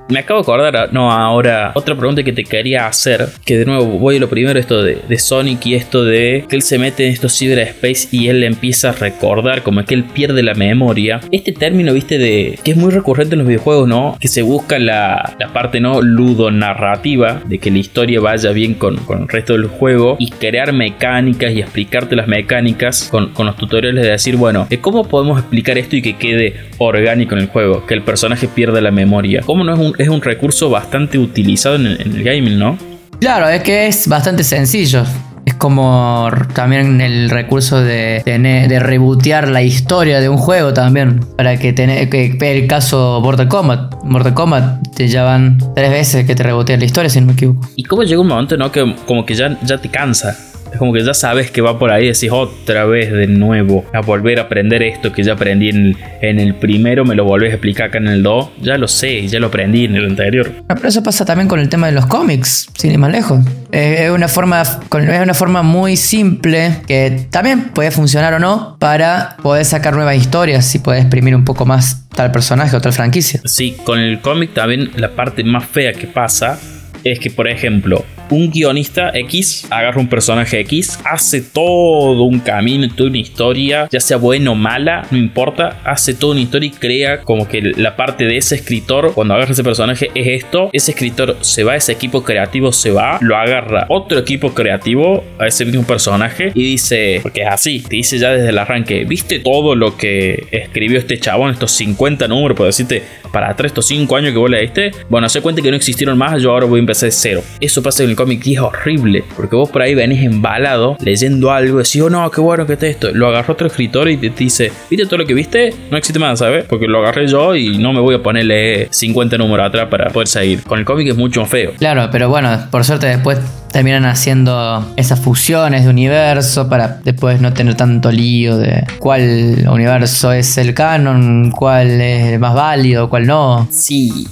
Me 0.07 0.19
acabo 0.19 0.39
de 0.39 0.43
acordar, 0.43 0.93
no, 0.93 1.11
ahora 1.11 1.71
otra 1.73 1.95
pregunta 1.95 2.21
que 2.21 2.31
te 2.31 2.43
quería 2.43 2.85
hacer, 2.85 3.27
que 3.43 3.57
de 3.57 3.65
nuevo 3.65 3.85
voy 3.85 4.17
a 4.17 4.19
lo 4.19 4.29
primero, 4.29 4.59
esto 4.59 4.83
de, 4.83 5.01
Sonic 5.17 5.65
y 5.65 5.73
esto 5.73 6.05
de 6.05 6.45
que 6.47 6.55
él 6.55 6.61
se 6.61 6.77
mete 6.77 7.07
en 7.07 7.13
estos 7.13 7.35
cyberspace 7.35 8.09
y 8.11 8.27
él 8.27 8.43
empieza 8.43 8.89
a 8.89 8.91
recordar 8.91 9.63
como 9.63 9.83
que 9.83 9.95
él 9.95 10.03
pierde 10.03 10.43
la 10.43 10.53
memoria. 10.53 11.21
Este 11.31 11.53
término, 11.53 11.91
viste, 11.93 12.19
de 12.19 12.59
que 12.63 12.71
es 12.71 12.77
muy 12.77 12.91
recurrente 12.91 13.33
en 13.33 13.39
los 13.39 13.47
videojuegos, 13.47 13.87
¿no? 13.87 14.15
Que 14.19 14.27
se 14.27 14.43
busca 14.43 14.77
la, 14.77 15.35
parte, 15.53 15.79
¿no? 15.79 16.01
Ludonarrativa, 16.01 17.41
de 17.45 17.57
que 17.57 17.71
la 17.71 17.79
historia 17.79 18.19
vaya 18.19 18.51
bien 18.51 18.75
con, 18.75 18.99
el 19.09 19.27
resto 19.27 19.53
del 19.53 19.65
juego 19.65 20.17
y 20.19 20.29
crear 20.29 20.71
mecánicas 20.71 21.51
y 21.51 21.61
explicarte 21.61 22.15
las 22.15 22.27
mecánicas 22.27 23.09
con, 23.09 23.31
los 23.35 23.55
tutoriales 23.57 24.03
de 24.03 24.11
decir, 24.11 24.35
bueno, 24.35 24.67
¿cómo 24.81 25.07
podemos 25.07 25.39
explicar 25.39 25.79
esto 25.79 25.95
y 25.95 26.03
que 26.03 26.17
quede 26.17 26.53
orgánico 26.77 27.33
en 27.33 27.41
el 27.41 27.47
juego? 27.47 27.87
Que 27.87 27.95
el 27.95 28.03
personaje 28.03 28.47
pierda 28.47 28.81
la 28.81 28.91
memoria. 28.91 29.41
¿Cómo 29.43 29.63
no 29.63 29.73
es 29.73 29.79
un 29.79 29.94
es 29.97 30.09
un 30.09 30.21
recurso 30.21 30.69
bastante 30.69 31.17
utilizado 31.17 31.75
en 31.75 31.85
el, 31.85 32.23
gaming, 32.23 32.57
¿no? 32.57 32.77
Claro, 33.19 33.47
es 33.47 33.63
que 33.63 33.87
es 33.87 34.07
bastante 34.07 34.43
sencillo. 34.43 35.03
Es 35.45 35.53
como 35.53 36.29
también 36.53 37.01
el 37.01 37.29
recurso 37.29 37.79
de, 37.81 38.23
de, 38.25 38.79
rebootear 38.79 39.47
la 39.47 39.61
historia 39.61 40.19
de 40.19 40.27
un 40.27 40.37
juego 40.37 40.73
también. 40.73 41.19
Para 41.37 41.57
que 41.57 41.71
tener 41.71 42.09
que 42.09 42.35
el 42.41 42.67
caso 42.67 43.21
Mortal 43.21 43.47
Kombat. 43.47 44.03
Mortal 44.03 44.33
Kombat 44.33 44.95
te 44.95 45.07
llevan 45.07 45.59
tres 45.75 45.91
veces 45.91 46.25
que 46.25 46.33
te 46.33 46.41
rebotean 46.41 46.79
la 46.79 46.85
historia, 46.85 47.09
si 47.09 47.19
no 47.21 47.27
me 47.27 47.33
equivoco. 47.33 47.69
Y 47.75 47.83
cómo 47.83 48.03
llega 48.03 48.19
un 48.19 48.27
momento, 48.27 48.57
¿no? 48.57 48.71
Que 48.71 48.95
como 49.05 49.23
que 49.25 49.35
ya, 49.35 49.57
ya 49.63 49.77
te 49.77 49.89
cansa. 49.89 50.35
Es 50.75 50.79
como 50.79 50.91
que 50.91 51.05
ya 51.05 51.13
sabes 51.13 51.51
que 51.51 51.61
va 51.61 51.79
por 51.79 51.89
ahí 51.89 52.03
y 52.03 52.07
decís 52.07 52.29
otra 52.29 52.83
vez 52.83 53.09
de 53.09 53.27
nuevo 53.27 53.85
a 53.93 54.01
volver 54.01 54.39
a 54.39 54.41
aprender 54.41 54.83
esto 54.83 55.13
que 55.13 55.23
ya 55.23 55.31
aprendí 55.31 55.69
en 55.69 55.95
el, 56.21 56.53
primero, 56.55 57.05
me 57.05 57.15
lo 57.15 57.23
volvés 57.23 57.51
a 57.51 57.53
explicar 57.53 57.87
acá 57.87 57.99
en 57.99 58.07
el 58.07 58.21
2. 58.21 58.49
Ya 58.61 58.77
lo 58.77 58.89
sé, 58.89 59.25
ya 59.25 59.39
lo 59.39 59.47
aprendí 59.47 59.85
en 59.85 59.95
el 59.95 60.05
anterior. 60.05 60.51
Ah, 60.67 60.75
pero 60.75 60.89
eso 60.89 61.01
pasa 61.01 61.23
también 61.23 61.47
con 61.47 61.61
el 61.61 61.69
tema 61.69 61.87
de 61.87 61.93
los 61.93 62.07
cómics, 62.07 62.67
sin 62.77 62.91
ir 62.91 62.97
más 62.97 63.09
lejos. 63.09 63.39
Es 63.71 64.09
una 64.09 64.27
forma, 64.27 64.63
es 64.63 65.21
una 65.21 65.33
forma 65.33 65.63
muy 65.63 65.95
simple 65.95 66.81
que 66.85 67.25
también 67.29 67.69
puede 67.69 67.91
funcionar 67.91 68.33
o 68.33 68.39
no 68.39 68.75
para 68.77 69.37
poder 69.41 69.63
sacar 69.63 69.95
nuevas 69.95 70.17
historias 70.17 70.75
y 70.75 70.79
poder 70.79 70.99
exprimir 70.99 71.37
un 71.37 71.45
poco 71.45 71.65
más 71.65 72.05
tal 72.09 72.33
personaje 72.33 72.75
o 72.75 72.81
tal 72.81 72.91
franquicia. 72.91 73.39
Sí, 73.45 73.77
con 73.85 73.97
el 73.97 74.19
cómic 74.19 74.53
también 74.53 74.91
la 74.97 75.11
parte 75.11 75.41
más 75.45 75.63
fea 75.65 75.93
que 75.93 76.07
pasa 76.07 76.59
es 77.05 77.19
que, 77.19 77.29
por 77.29 77.47
ejemplo, 77.47 78.03
un 78.29 78.51
guionista 78.51 79.11
X 79.13 79.67
agarra 79.69 79.99
un 79.99 80.07
personaje 80.07 80.59
X, 80.61 80.99
hace 81.03 81.41
todo 81.41 82.23
un 82.23 82.39
camino, 82.39 82.87
toda 82.93 83.09
una 83.09 83.19
historia, 83.19 83.87
ya 83.91 83.99
sea 83.99 84.17
buena 84.17 84.51
o 84.51 84.55
mala, 84.55 85.05
no 85.11 85.17
importa, 85.17 85.79
hace 85.83 86.13
toda 86.13 86.33
una 86.33 86.41
historia 86.41 86.67
y 86.67 86.71
crea 86.71 87.21
como 87.21 87.47
que 87.47 87.61
la 87.61 87.95
parte 87.95 88.25
de 88.25 88.37
ese 88.37 88.55
escritor, 88.55 89.13
cuando 89.13 89.33
agarra 89.33 89.51
ese 89.51 89.63
personaje, 89.63 90.09
es 90.13 90.43
esto. 90.43 90.69
Ese 90.73 90.91
escritor 90.91 91.37
se 91.41 91.63
va, 91.63 91.75
ese 91.75 91.91
equipo 91.91 92.23
creativo 92.23 92.71
se 92.71 92.91
va, 92.91 93.17
lo 93.21 93.35
agarra 93.35 93.85
otro 93.89 94.19
equipo 94.19 94.53
creativo 94.53 95.23
a 95.39 95.47
ese 95.47 95.65
mismo 95.65 95.83
personaje 95.83 96.51
y 96.53 96.63
dice, 96.63 97.19
porque 97.21 97.41
es 97.41 97.47
así, 97.47 97.81
te 97.81 97.97
dice 97.97 98.17
ya 98.17 98.31
desde 98.31 98.49
el 98.49 98.57
arranque, 98.57 99.05
¿viste 99.05 99.39
todo 99.39 99.75
lo 99.75 99.97
que 99.97 100.47
escribió 100.51 100.99
este 100.99 101.19
chabón, 101.19 101.51
estos 101.51 101.71
50 101.71 102.27
números, 102.27 102.57
por 102.57 102.65
decirte, 102.65 103.03
para 103.31 103.49
atrás 103.49 103.71
estos 103.71 103.85
5 103.87 104.15
años 104.15 104.31
que 104.31 104.37
vos 104.37 104.49
leíste? 104.49 104.91
Bueno, 105.09 105.29
se 105.29 105.41
cuenta 105.41 105.61
que 105.61 105.69
no 105.69 105.77
existieron 105.77 106.17
más, 106.17 106.41
yo 106.41 106.51
ahora 106.51 106.65
voy 106.65 106.79
a 106.79 106.81
empezar 106.81 107.09
de 107.09 107.11
cero. 107.11 107.43
Eso 107.59 107.83
pasa 107.83 108.03
en 108.03 108.14
cómic 108.15 108.45
y 108.45 108.55
es 108.55 108.59
horrible. 108.59 109.23
Porque 109.35 109.55
vos 109.55 109.69
por 109.69 109.81
ahí 109.81 109.95
venís 109.95 110.23
embalado 110.23 110.97
leyendo 110.99 111.51
algo, 111.51 111.77
decís, 111.77 112.01
oh 112.01 112.09
no, 112.09 112.29
qué 112.31 112.41
bueno 112.41 112.65
que 112.65 112.73
está 112.73 112.87
esto. 112.87 113.11
Lo 113.11 113.27
agarró 113.27 113.53
otro 113.53 113.67
escritor 113.67 114.09
y 114.09 114.17
te 114.17 114.29
dice, 114.29 114.71
¿viste 114.89 115.05
todo 115.05 115.19
lo 115.19 115.25
que 115.25 115.33
viste? 115.33 115.73
No 115.91 115.97
existe 115.97 116.19
más, 116.19 116.39
¿sabes? 116.39 116.65
Porque 116.65 116.87
lo 116.87 116.99
agarré 116.99 117.27
yo 117.27 117.55
y 117.55 117.77
no 117.77 117.93
me 117.93 117.99
voy 117.99 118.15
a 118.15 118.23
ponerle 118.23 118.87
50 118.91 119.37
números 119.37 119.67
atrás 119.67 119.87
para 119.89 120.09
poder 120.09 120.27
seguir. 120.27 120.63
Con 120.63 120.79
el 120.79 120.85
cómic 120.85 121.07
es 121.09 121.15
mucho 121.15 121.41
más 121.41 121.49
feo. 121.49 121.73
Claro, 121.77 122.09
pero 122.11 122.29
bueno, 122.29 122.67
por 122.71 122.83
suerte 122.83 123.07
después 123.07 123.39
terminan 123.71 124.05
haciendo 124.05 124.93
esas 124.95 125.19
fusiones 125.19 125.83
de 125.83 125.89
universo 125.89 126.69
para 126.69 126.99
después 127.03 127.41
no 127.41 127.53
tener 127.53 127.75
tanto 127.75 128.09
lío 128.09 128.57
de 128.57 128.85
cuál 128.99 129.67
universo 129.69 130.31
es 130.31 130.57
el 130.57 130.73
canon, 130.73 131.51
cuál 131.51 131.99
es 131.99 132.33
el 132.33 132.39
más 132.39 132.53
válido, 132.53 133.09
cuál 133.09 133.27
no. 133.27 133.67
Sí, 133.69 134.27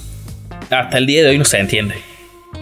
hasta 0.70 0.96
el 0.96 1.06
día 1.06 1.22
de 1.22 1.30
hoy 1.30 1.38
no 1.38 1.44
se 1.44 1.58
entiende 1.58 2.13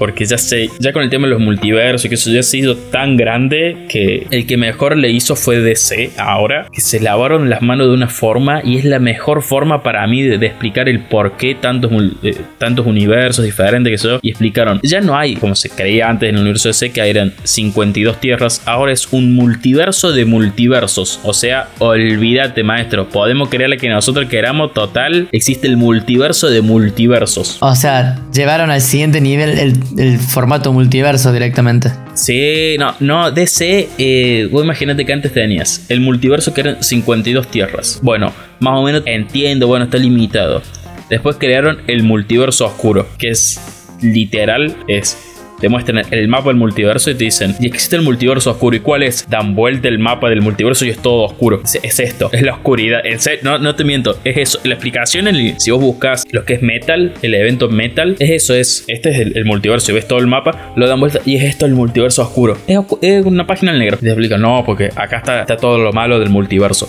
porque 0.03 0.25
ya 0.25 0.37
sé, 0.37 0.69
ya 0.81 0.93
con 0.93 1.05
el 1.05 1.11
tema 1.11 1.29
de 1.29 1.35
los 1.35 1.41
multiversos, 1.41 2.09
que 2.09 2.17
eso 2.17 2.29
ya 2.29 2.41
ha 2.41 2.43
sido 2.43 2.75
tan 2.75 3.17
grande 3.17 3.87
que 3.89 4.27
el 4.33 4.49
que 4.49 4.57
mejor 4.57 4.97
le 4.97 5.13
hizo 5.13 5.37
fue 5.37 5.61
DC 5.61 6.11
ahora, 6.19 6.67
que 6.73 6.81
se 6.81 6.99
lavaron 6.99 7.49
las 7.49 7.63
manos 7.63 7.87
de 7.87 7.95
una 7.95 8.09
forma 8.09 8.63
y 8.65 8.79
es 8.79 8.85
la 8.85 8.99
mejor 8.99 9.45
forma 9.45 9.85
para 9.85 10.05
mí 10.09 10.23
de, 10.23 10.45
explicar 10.45 10.89
el 10.89 11.05
por 11.05 11.37
qué 11.37 11.55
tantos, 11.55 11.93
eh, 12.25 12.35
tantos 12.59 12.85
universos 12.85 13.45
diferentes 13.45 13.93
que 13.93 13.99
son 13.99 14.19
y 14.23 14.31
explicaron, 14.31 14.81
ya 14.83 15.01
no 15.01 15.17
hay 15.17 15.37
como 15.37 15.55
se 15.55 15.71
creía 15.71 16.09
antes 16.09 16.31
en 16.31 16.35
el 16.35 16.41
universo 16.41 16.71
DC 16.71 16.91
que 16.91 17.09
eran 17.09 17.33
52 17.45 18.21
tierras, 18.21 18.61
ahora 18.67 18.91
es 18.91 19.13
un 19.13 19.37
multiverso 19.37 20.11
de 20.11 20.25
multiversos, 20.25 21.21
o 21.23 21.33
sea, 21.33 21.69
olvídate 21.79 22.65
maestro, 22.65 23.09
podemos 23.09 23.51
creer 23.51 23.79
que 23.79 23.89
nosotros 23.89 24.27
queramos 24.27 24.75
total, 24.75 25.29
existe 25.31 25.69
el 25.69 25.77
multiverso 25.77 26.51
de 26.51 26.61
multiversos. 26.61 27.59
O 27.61 27.77
sea, 27.77 28.19
llevaron 28.35 28.73
al 28.73 28.81
siguiente 28.81 29.21
nivel 29.21 29.61
el 29.61 29.92
el 29.97 30.19
formato 30.19 30.73
multiverso 30.73 31.33
directamente. 31.33 31.91
Sí, 32.15 32.77
no, 32.79 32.95
no, 33.01 33.31
DC, 33.31 33.89
eh, 33.99 34.49
vos 34.51 34.65
imagínate 34.65 35.05
que 35.05 35.13
antes 35.13 35.33
tenías 35.33 35.87
el 35.89 36.01
multiverso 36.01 36.55
que 36.55 36.63
eran 36.63 36.83
52 36.83 37.49
tierras. 37.49 38.01
Bueno, 38.03 38.33
más 38.61 38.79
o 38.79 38.83
menos 38.83 39.03
entiendo, 39.07 39.67
bueno, 39.67 39.87
está 39.87 39.99
limitado. 39.99 40.63
Después 41.09 41.37
crearon 41.39 41.79
el 41.87 42.03
multiverso 42.03 42.67
oscuro, 42.67 43.07
que 43.19 43.31
es 43.31 43.61
literal, 44.01 44.77
es 44.89 45.32
te 45.63 45.69
muestran 45.69 46.03
el 46.11 46.27
mapa 46.27 46.49
del 46.49 46.57
multiverso 46.57 47.09
y 47.13 47.15
te 47.15 47.23
dicen, 47.23 47.55
y 47.61 47.67
existe 47.69 47.95
el 47.95 48.03
multiverso 48.03 48.51
oscuro. 48.51 48.77
¿Y 48.77 48.81
cuál 48.81 49.05
es? 49.05 49.25
Dan 49.31 49.55
vuelta 49.55 49.87
el 49.87 50.01
mapa 50.01 50.29
del 50.29 50.43
multiverso 50.43 50.85
y 50.85 50.91
es 50.91 50.99
todo 50.99 51.23
oscuro. 51.23 51.63
Es, 51.63 52.01
esto, 52.01 52.31
es 52.33 52.43
la 52.43 52.55
oscuridad. 52.55 53.03
No, 53.43 53.59
no 53.59 53.77
te 53.77 53.85
miento, 53.85 54.19
es 54.25 54.37
eso. 54.39 54.59
La 54.65 54.75
explicación, 54.75 55.29
si 55.59 55.71
vos 55.71 55.81
buscas 55.81 56.25
lo 56.33 56.45
que 56.45 56.55
es 56.55 56.63
metal, 56.63 57.15
el 57.23 57.35
evento 57.35 57.69
metal, 57.69 58.17
es 58.19 58.31
eso, 58.31 58.55
es, 58.55 58.85
este 58.89 59.11
es 59.11 59.19
el, 59.21 59.45
multiverso 59.45 59.93
y 59.93 59.95
ves 59.95 60.09
todo 60.09 60.19
el 60.19 60.27
mapa, 60.27 60.73
lo 60.75 60.89
dan 60.89 60.99
vuelta 60.99 61.21
y 61.25 61.37
es 61.37 61.45
esto 61.45 61.65
el 61.65 61.75
multiverso 61.75 62.23
oscuro. 62.23 62.59
Es, 62.67 63.25
una 63.25 63.47
página 63.47 63.73
negra. 63.73 63.97
Y 64.01 64.05
te 64.05 64.09
explican, 64.09 64.41
no, 64.41 64.65
porque 64.67 64.91
acá 64.97 65.19
está, 65.19 65.43
está 65.43 65.57
todo 65.57 65.79
lo 65.79 65.93
malo 65.93 66.19
del 66.19 66.31
multiverso. 66.31 66.89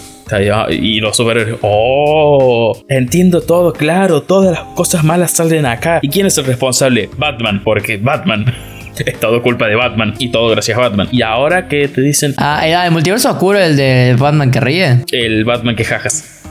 Y 0.70 1.00
los 1.00 1.16
superhéroes, 1.18 1.58
oh, 1.62 2.78
entiendo 2.90 3.42
todo, 3.42 3.74
claro, 3.74 4.22
todas 4.24 4.52
las 4.52 4.64
cosas 4.76 5.04
malas 5.04 5.32
salen 5.32 5.66
acá. 5.66 6.00
¿Y 6.02 6.10
quién 6.10 6.26
es 6.26 6.38
el 6.38 6.46
responsable? 6.46 7.10
Batman, 7.18 7.62
porque 7.64 7.98
Batman. 7.98 8.46
Es 9.06 9.20
todo 9.20 9.42
culpa 9.42 9.66
de 9.68 9.74
Batman 9.74 10.14
y 10.20 10.30
todo 10.30 10.50
gracias 10.50 10.78
a 10.78 10.82
Batman. 10.82 11.08
Y 11.12 11.24
ahora 11.24 11.68
que 11.68 11.88
te 11.88 12.00
dicen 12.00 12.36
Ah, 12.38 12.62
era 12.68 12.86
el 12.86 12.92
multiverso 12.92 13.32
oscuro, 13.32 13.58
el 13.58 13.76
de 13.76 14.16
Batman 14.20 14.52
que 14.52 14.60
ríe. 14.60 15.00
el 15.12 15.44
Batman 15.46 15.76
que 15.76 15.84
jajas. 15.84 16.44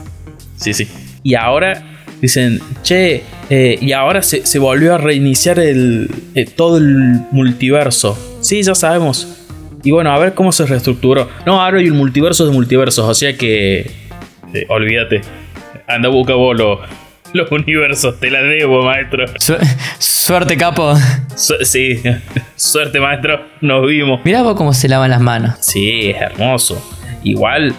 Sí, 0.57 0.73
sí. 0.73 0.89
Y 1.23 1.35
ahora 1.35 1.81
dicen, 2.21 2.59
che, 2.81 3.23
eh, 3.49 3.77
y 3.79 3.93
ahora 3.93 4.21
se, 4.21 4.45
se 4.45 4.59
volvió 4.59 4.93
a 4.93 4.97
reiniciar 4.97 5.57
el, 5.57 6.09
eh, 6.35 6.45
todo 6.45 6.79
el 6.79 7.21
multiverso. 7.31 8.17
Sí, 8.41 8.61
ya 8.61 8.75
sabemos. 8.75 9.42
Y 9.83 9.91
bueno, 9.91 10.11
a 10.13 10.17
ver 10.19 10.33
cómo 10.33 10.51
se 10.51 10.65
reestructuró. 10.65 11.29
No, 11.45 11.61
ahora 11.61 11.79
hay 11.79 11.89
un 11.89 11.97
multiverso 11.97 12.45
de 12.45 12.51
multiversos, 12.53 13.05
o 13.07 13.13
sea 13.13 13.35
que... 13.37 13.91
eh, 14.53 14.65
olvídate. 14.69 15.21
Anda, 15.87 16.07
busca 16.09 16.33
vos 16.35 16.57
los, 16.57 16.79
los 17.33 17.51
universos, 17.51 18.19
te 18.19 18.31
la 18.31 18.41
debo, 18.41 18.83
maestro. 18.83 19.25
Su- 19.37 19.57
suerte, 19.99 20.55
capo. 20.57 20.95
Su- 21.35 21.57
sí, 21.65 22.01
suerte, 22.55 22.99
maestro. 23.01 23.45
Nos 23.61 23.85
vimos. 23.87 24.21
Mirá 24.23 24.41
vos 24.43 24.55
cómo 24.55 24.73
se 24.73 24.87
lavan 24.87 25.09
las 25.09 25.21
manos. 25.21 25.55
Sí, 25.59 26.11
es 26.11 26.21
hermoso. 26.21 26.81
Igual, 27.23 27.73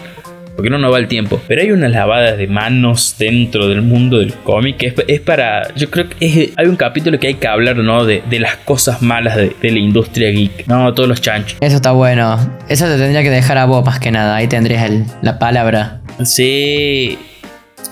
porque 0.57 0.71
no 0.71 0.79
nos 0.79 0.93
va 0.93 0.99
el 0.99 1.09
tiempo. 1.09 1.41
Pero 1.49 1.63
hay 1.63 1.71
unas 1.73 1.91
lavadas 1.91 2.39
de 2.39 2.47
manos 2.47 3.17
dentro 3.19 3.69
del 3.69 3.83
mundo 3.83 4.19
del 4.19 4.33
cómic 4.35 4.77
que 4.77 4.87
es, 4.89 4.95
es 5.09 5.21
para. 5.21 5.75
Yo 5.75 5.91
creo 5.91 6.09
que 6.09 6.17
es- 6.27 6.51
hay 6.57 6.67
un 6.67 6.77
capítulo 6.77 7.19
que 7.19 7.29
hay 7.29 7.35
que 7.35 7.47
hablar, 7.49 7.77
¿no? 7.77 8.05
De, 8.05 8.23
de 8.29 8.41
las 8.41 8.57
cosas 8.57 9.03
malas 9.03 9.37
de, 9.37 9.55
de 9.61 9.71
la 9.71 9.79
industria 9.79 10.31
geek. 10.31 10.67
No, 10.67 10.93
todos 10.95 11.09
los 11.09 11.21
chanchos. 11.21 11.57
Eso 11.61 11.77
está 11.77 11.93
bueno. 11.93 12.39
Eso 12.69 12.87
te 12.87 12.97
tendría 12.97 13.23
que 13.23 13.31
dejar 13.31 13.59
a 13.59 13.65
vos 13.67 13.85
más 13.85 13.99
que 14.01 14.11
nada. 14.11 14.37
Ahí 14.37 14.47
tendrías 14.47 14.89
el- 14.89 15.05
la 15.23 15.39
palabra. 15.39 16.01
Sí. 16.25 17.19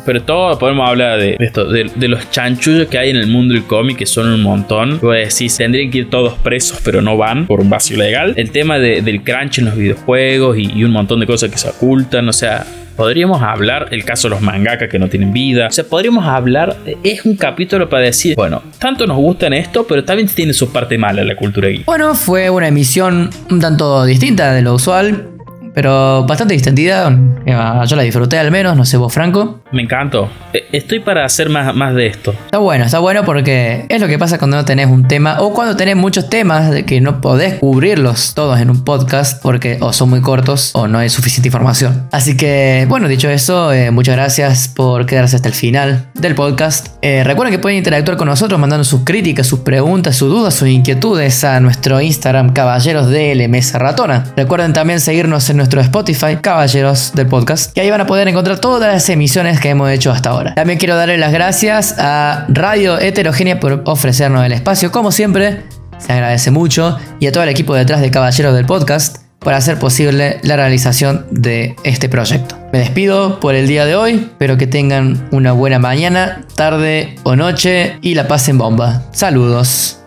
Pero 0.04 0.22
todo 0.22 0.58
podemos 0.58 0.88
hablar 0.88 1.18
de, 1.20 1.36
de 1.38 1.44
esto, 1.44 1.64
de, 1.66 2.08
los 2.08 2.28
chanchullos 2.30 2.88
que 2.88 2.98
hay 2.98 3.10
en 3.10 3.16
el 3.16 3.28
mundo 3.28 3.54
del 3.54 3.64
cómic, 3.64 3.98
que 3.98 4.06
son 4.06 4.28
un 4.32 4.42
montón. 4.42 4.98
Voy 5.00 5.16
a 5.18 5.20
decir, 5.20 5.50
tendrían 5.56 5.90
que 5.90 5.98
ir 5.98 6.10
todos 6.10 6.34
presos, 6.34 6.80
pero 6.84 7.00
no 7.02 7.16
van 7.16 7.46
por 7.46 7.60
un 7.60 7.70
vacío 7.70 7.96
legal. 7.96 8.34
El 8.36 8.50
tema 8.50 8.78
de- 8.78 9.02
del 9.02 9.22
crunch 9.22 9.58
en 9.58 9.66
los 9.66 9.76
videojuegos 9.76 10.56
y, 10.58 10.82
un 10.84 10.90
montón 10.90 11.20
de 11.20 11.26
cosas 11.26 11.50
que 11.50 11.58
se 11.58 11.68
ocultan. 11.68 12.28
O 12.28 12.32
sea, 12.32 12.66
podríamos 12.96 13.40
hablar 13.42 13.88
el 13.92 14.04
caso 14.04 14.28
de 14.28 14.34
los 14.34 14.42
mangakas 14.42 14.88
que 14.88 14.98
no 14.98 15.08
tienen 15.08 15.32
vida. 15.32 15.68
O 15.68 15.70
sea, 15.70 15.84
podríamos 15.84 16.26
hablar. 16.26 16.76
Es 17.04 17.24
un 17.24 17.36
capítulo 17.36 17.88
para 17.88 18.02
decir, 18.04 18.34
bueno, 18.34 18.62
tanto 18.78 19.06
nos 19.06 19.16
gustan 19.18 19.52
esto, 19.52 19.86
pero 19.86 20.04
también 20.04 20.28
tiene 20.28 20.52
su 20.52 20.72
parte 20.72 20.98
mala 20.98 21.22
la 21.24 21.36
cultura 21.36 21.68
geek. 21.68 21.84
Bueno, 21.84 22.14
fue 22.14 22.50
una 22.50 22.68
emisión 22.68 23.30
un 23.50 23.60
tanto 23.60 24.04
distinta 24.04 24.52
de 24.52 24.62
lo 24.62 24.74
usual. 24.74 25.28
Pero 25.74 26.24
bastante 26.26 26.54
distendida. 26.54 27.16
Eh, 27.46 27.56
Yo 27.86 27.96
la 27.96 28.02
disfruté 28.02 28.38
al 28.38 28.50
menos. 28.50 28.76
No 28.76 28.84
sé 28.84 28.96
vos, 28.96 29.12
Franco. 29.12 29.60
Me 29.72 29.82
encantó. 29.82 30.28
Eh, 30.52 30.64
Estoy 30.72 31.00
para 31.00 31.24
hacer 31.24 31.48
más, 31.48 31.74
más 31.74 31.94
de 31.94 32.06
esto. 32.06 32.32
Está 32.32 32.58
bueno, 32.58 32.84
está 32.84 32.98
bueno 32.98 33.24
porque 33.24 33.86
es 33.88 34.00
lo 34.00 34.08
que 34.08 34.18
pasa 34.18 34.38
cuando 34.38 34.56
no 34.56 34.64
tenés 34.64 34.86
un 34.86 35.06
tema 35.06 35.36
o 35.40 35.52
cuando 35.52 35.76
tenés 35.76 35.96
muchos 35.96 36.28
temas 36.30 36.82
que 36.84 37.00
no 37.00 37.20
podés 37.20 37.54
cubrirlos 37.54 38.34
todos 38.34 38.58
en 38.60 38.70
un 38.70 38.84
podcast 38.84 39.42
porque 39.42 39.78
o 39.80 39.92
son 39.92 40.10
muy 40.10 40.20
cortos 40.20 40.70
o 40.74 40.88
no 40.88 40.98
hay 40.98 41.08
suficiente 41.08 41.48
información. 41.48 42.08
Así 42.12 42.36
que, 42.36 42.86
bueno, 42.88 43.08
dicho 43.08 43.28
eso, 43.28 43.72
eh, 43.72 43.90
muchas 43.90 44.16
gracias 44.16 44.68
por 44.68 45.06
quedarse 45.06 45.36
hasta 45.36 45.48
el 45.48 45.54
final 45.54 46.06
del 46.14 46.34
podcast. 46.34 46.88
Eh, 47.02 47.22
recuerden 47.24 47.52
que 47.52 47.58
pueden 47.58 47.78
interactuar 47.78 48.16
con 48.16 48.28
nosotros 48.28 48.58
mandando 48.58 48.84
sus 48.84 49.04
críticas, 49.04 49.46
sus 49.46 49.60
preguntas, 49.60 50.16
sus 50.16 50.30
dudas, 50.30 50.54
sus 50.54 50.68
inquietudes 50.68 51.44
a 51.44 51.60
nuestro 51.60 52.00
Instagram 52.00 52.52
Caballeros 52.52 53.08
de 53.08 53.34
LMS 53.34 53.74
Ratona. 53.74 54.24
Recuerden 54.36 54.72
también 54.72 55.00
seguirnos 55.00 55.48
en 55.50 55.56
nuestro 55.62 55.80
Spotify 55.80 56.38
Caballeros 56.40 57.12
del 57.14 57.28
Podcast 57.28 57.76
y 57.76 57.80
ahí 57.80 57.88
van 57.88 58.00
a 58.00 58.06
poder 58.08 58.26
encontrar 58.26 58.58
todas 58.58 58.92
las 58.92 59.08
emisiones 59.08 59.60
que 59.60 59.68
hemos 59.68 59.88
hecho 59.90 60.10
hasta 60.10 60.30
ahora. 60.30 60.56
También 60.56 60.76
quiero 60.76 60.96
darle 60.96 61.18
las 61.18 61.32
gracias 61.32 61.94
a 61.98 62.46
Radio 62.48 62.98
Heterogénea 62.98 63.60
por 63.60 63.80
ofrecernos 63.84 64.44
el 64.44 64.52
espacio, 64.52 64.90
como 64.90 65.12
siempre. 65.12 65.62
Se 65.98 66.12
agradece 66.12 66.50
mucho 66.50 66.98
y 67.20 67.28
a 67.28 67.32
todo 67.32 67.44
el 67.44 67.48
equipo 67.48 67.76
detrás 67.76 68.00
de 68.00 68.10
Caballeros 68.10 68.56
del 68.56 68.66
Podcast 68.66 69.18
por 69.38 69.54
hacer 69.54 69.78
posible 69.78 70.40
la 70.42 70.56
realización 70.56 71.26
de 71.30 71.76
este 71.84 72.08
proyecto. 72.08 72.56
Me 72.72 72.80
despido 72.80 73.38
por 73.38 73.54
el 73.54 73.68
día 73.68 73.84
de 73.84 73.94
hoy, 73.94 74.14
espero 74.14 74.56
que 74.56 74.66
tengan 74.66 75.28
una 75.30 75.52
buena 75.52 75.78
mañana, 75.78 76.44
tarde 76.56 77.14
o 77.22 77.36
noche 77.36 77.98
y 78.02 78.16
la 78.16 78.26
pasen 78.26 78.58
bomba. 78.58 79.04
Saludos. 79.12 80.01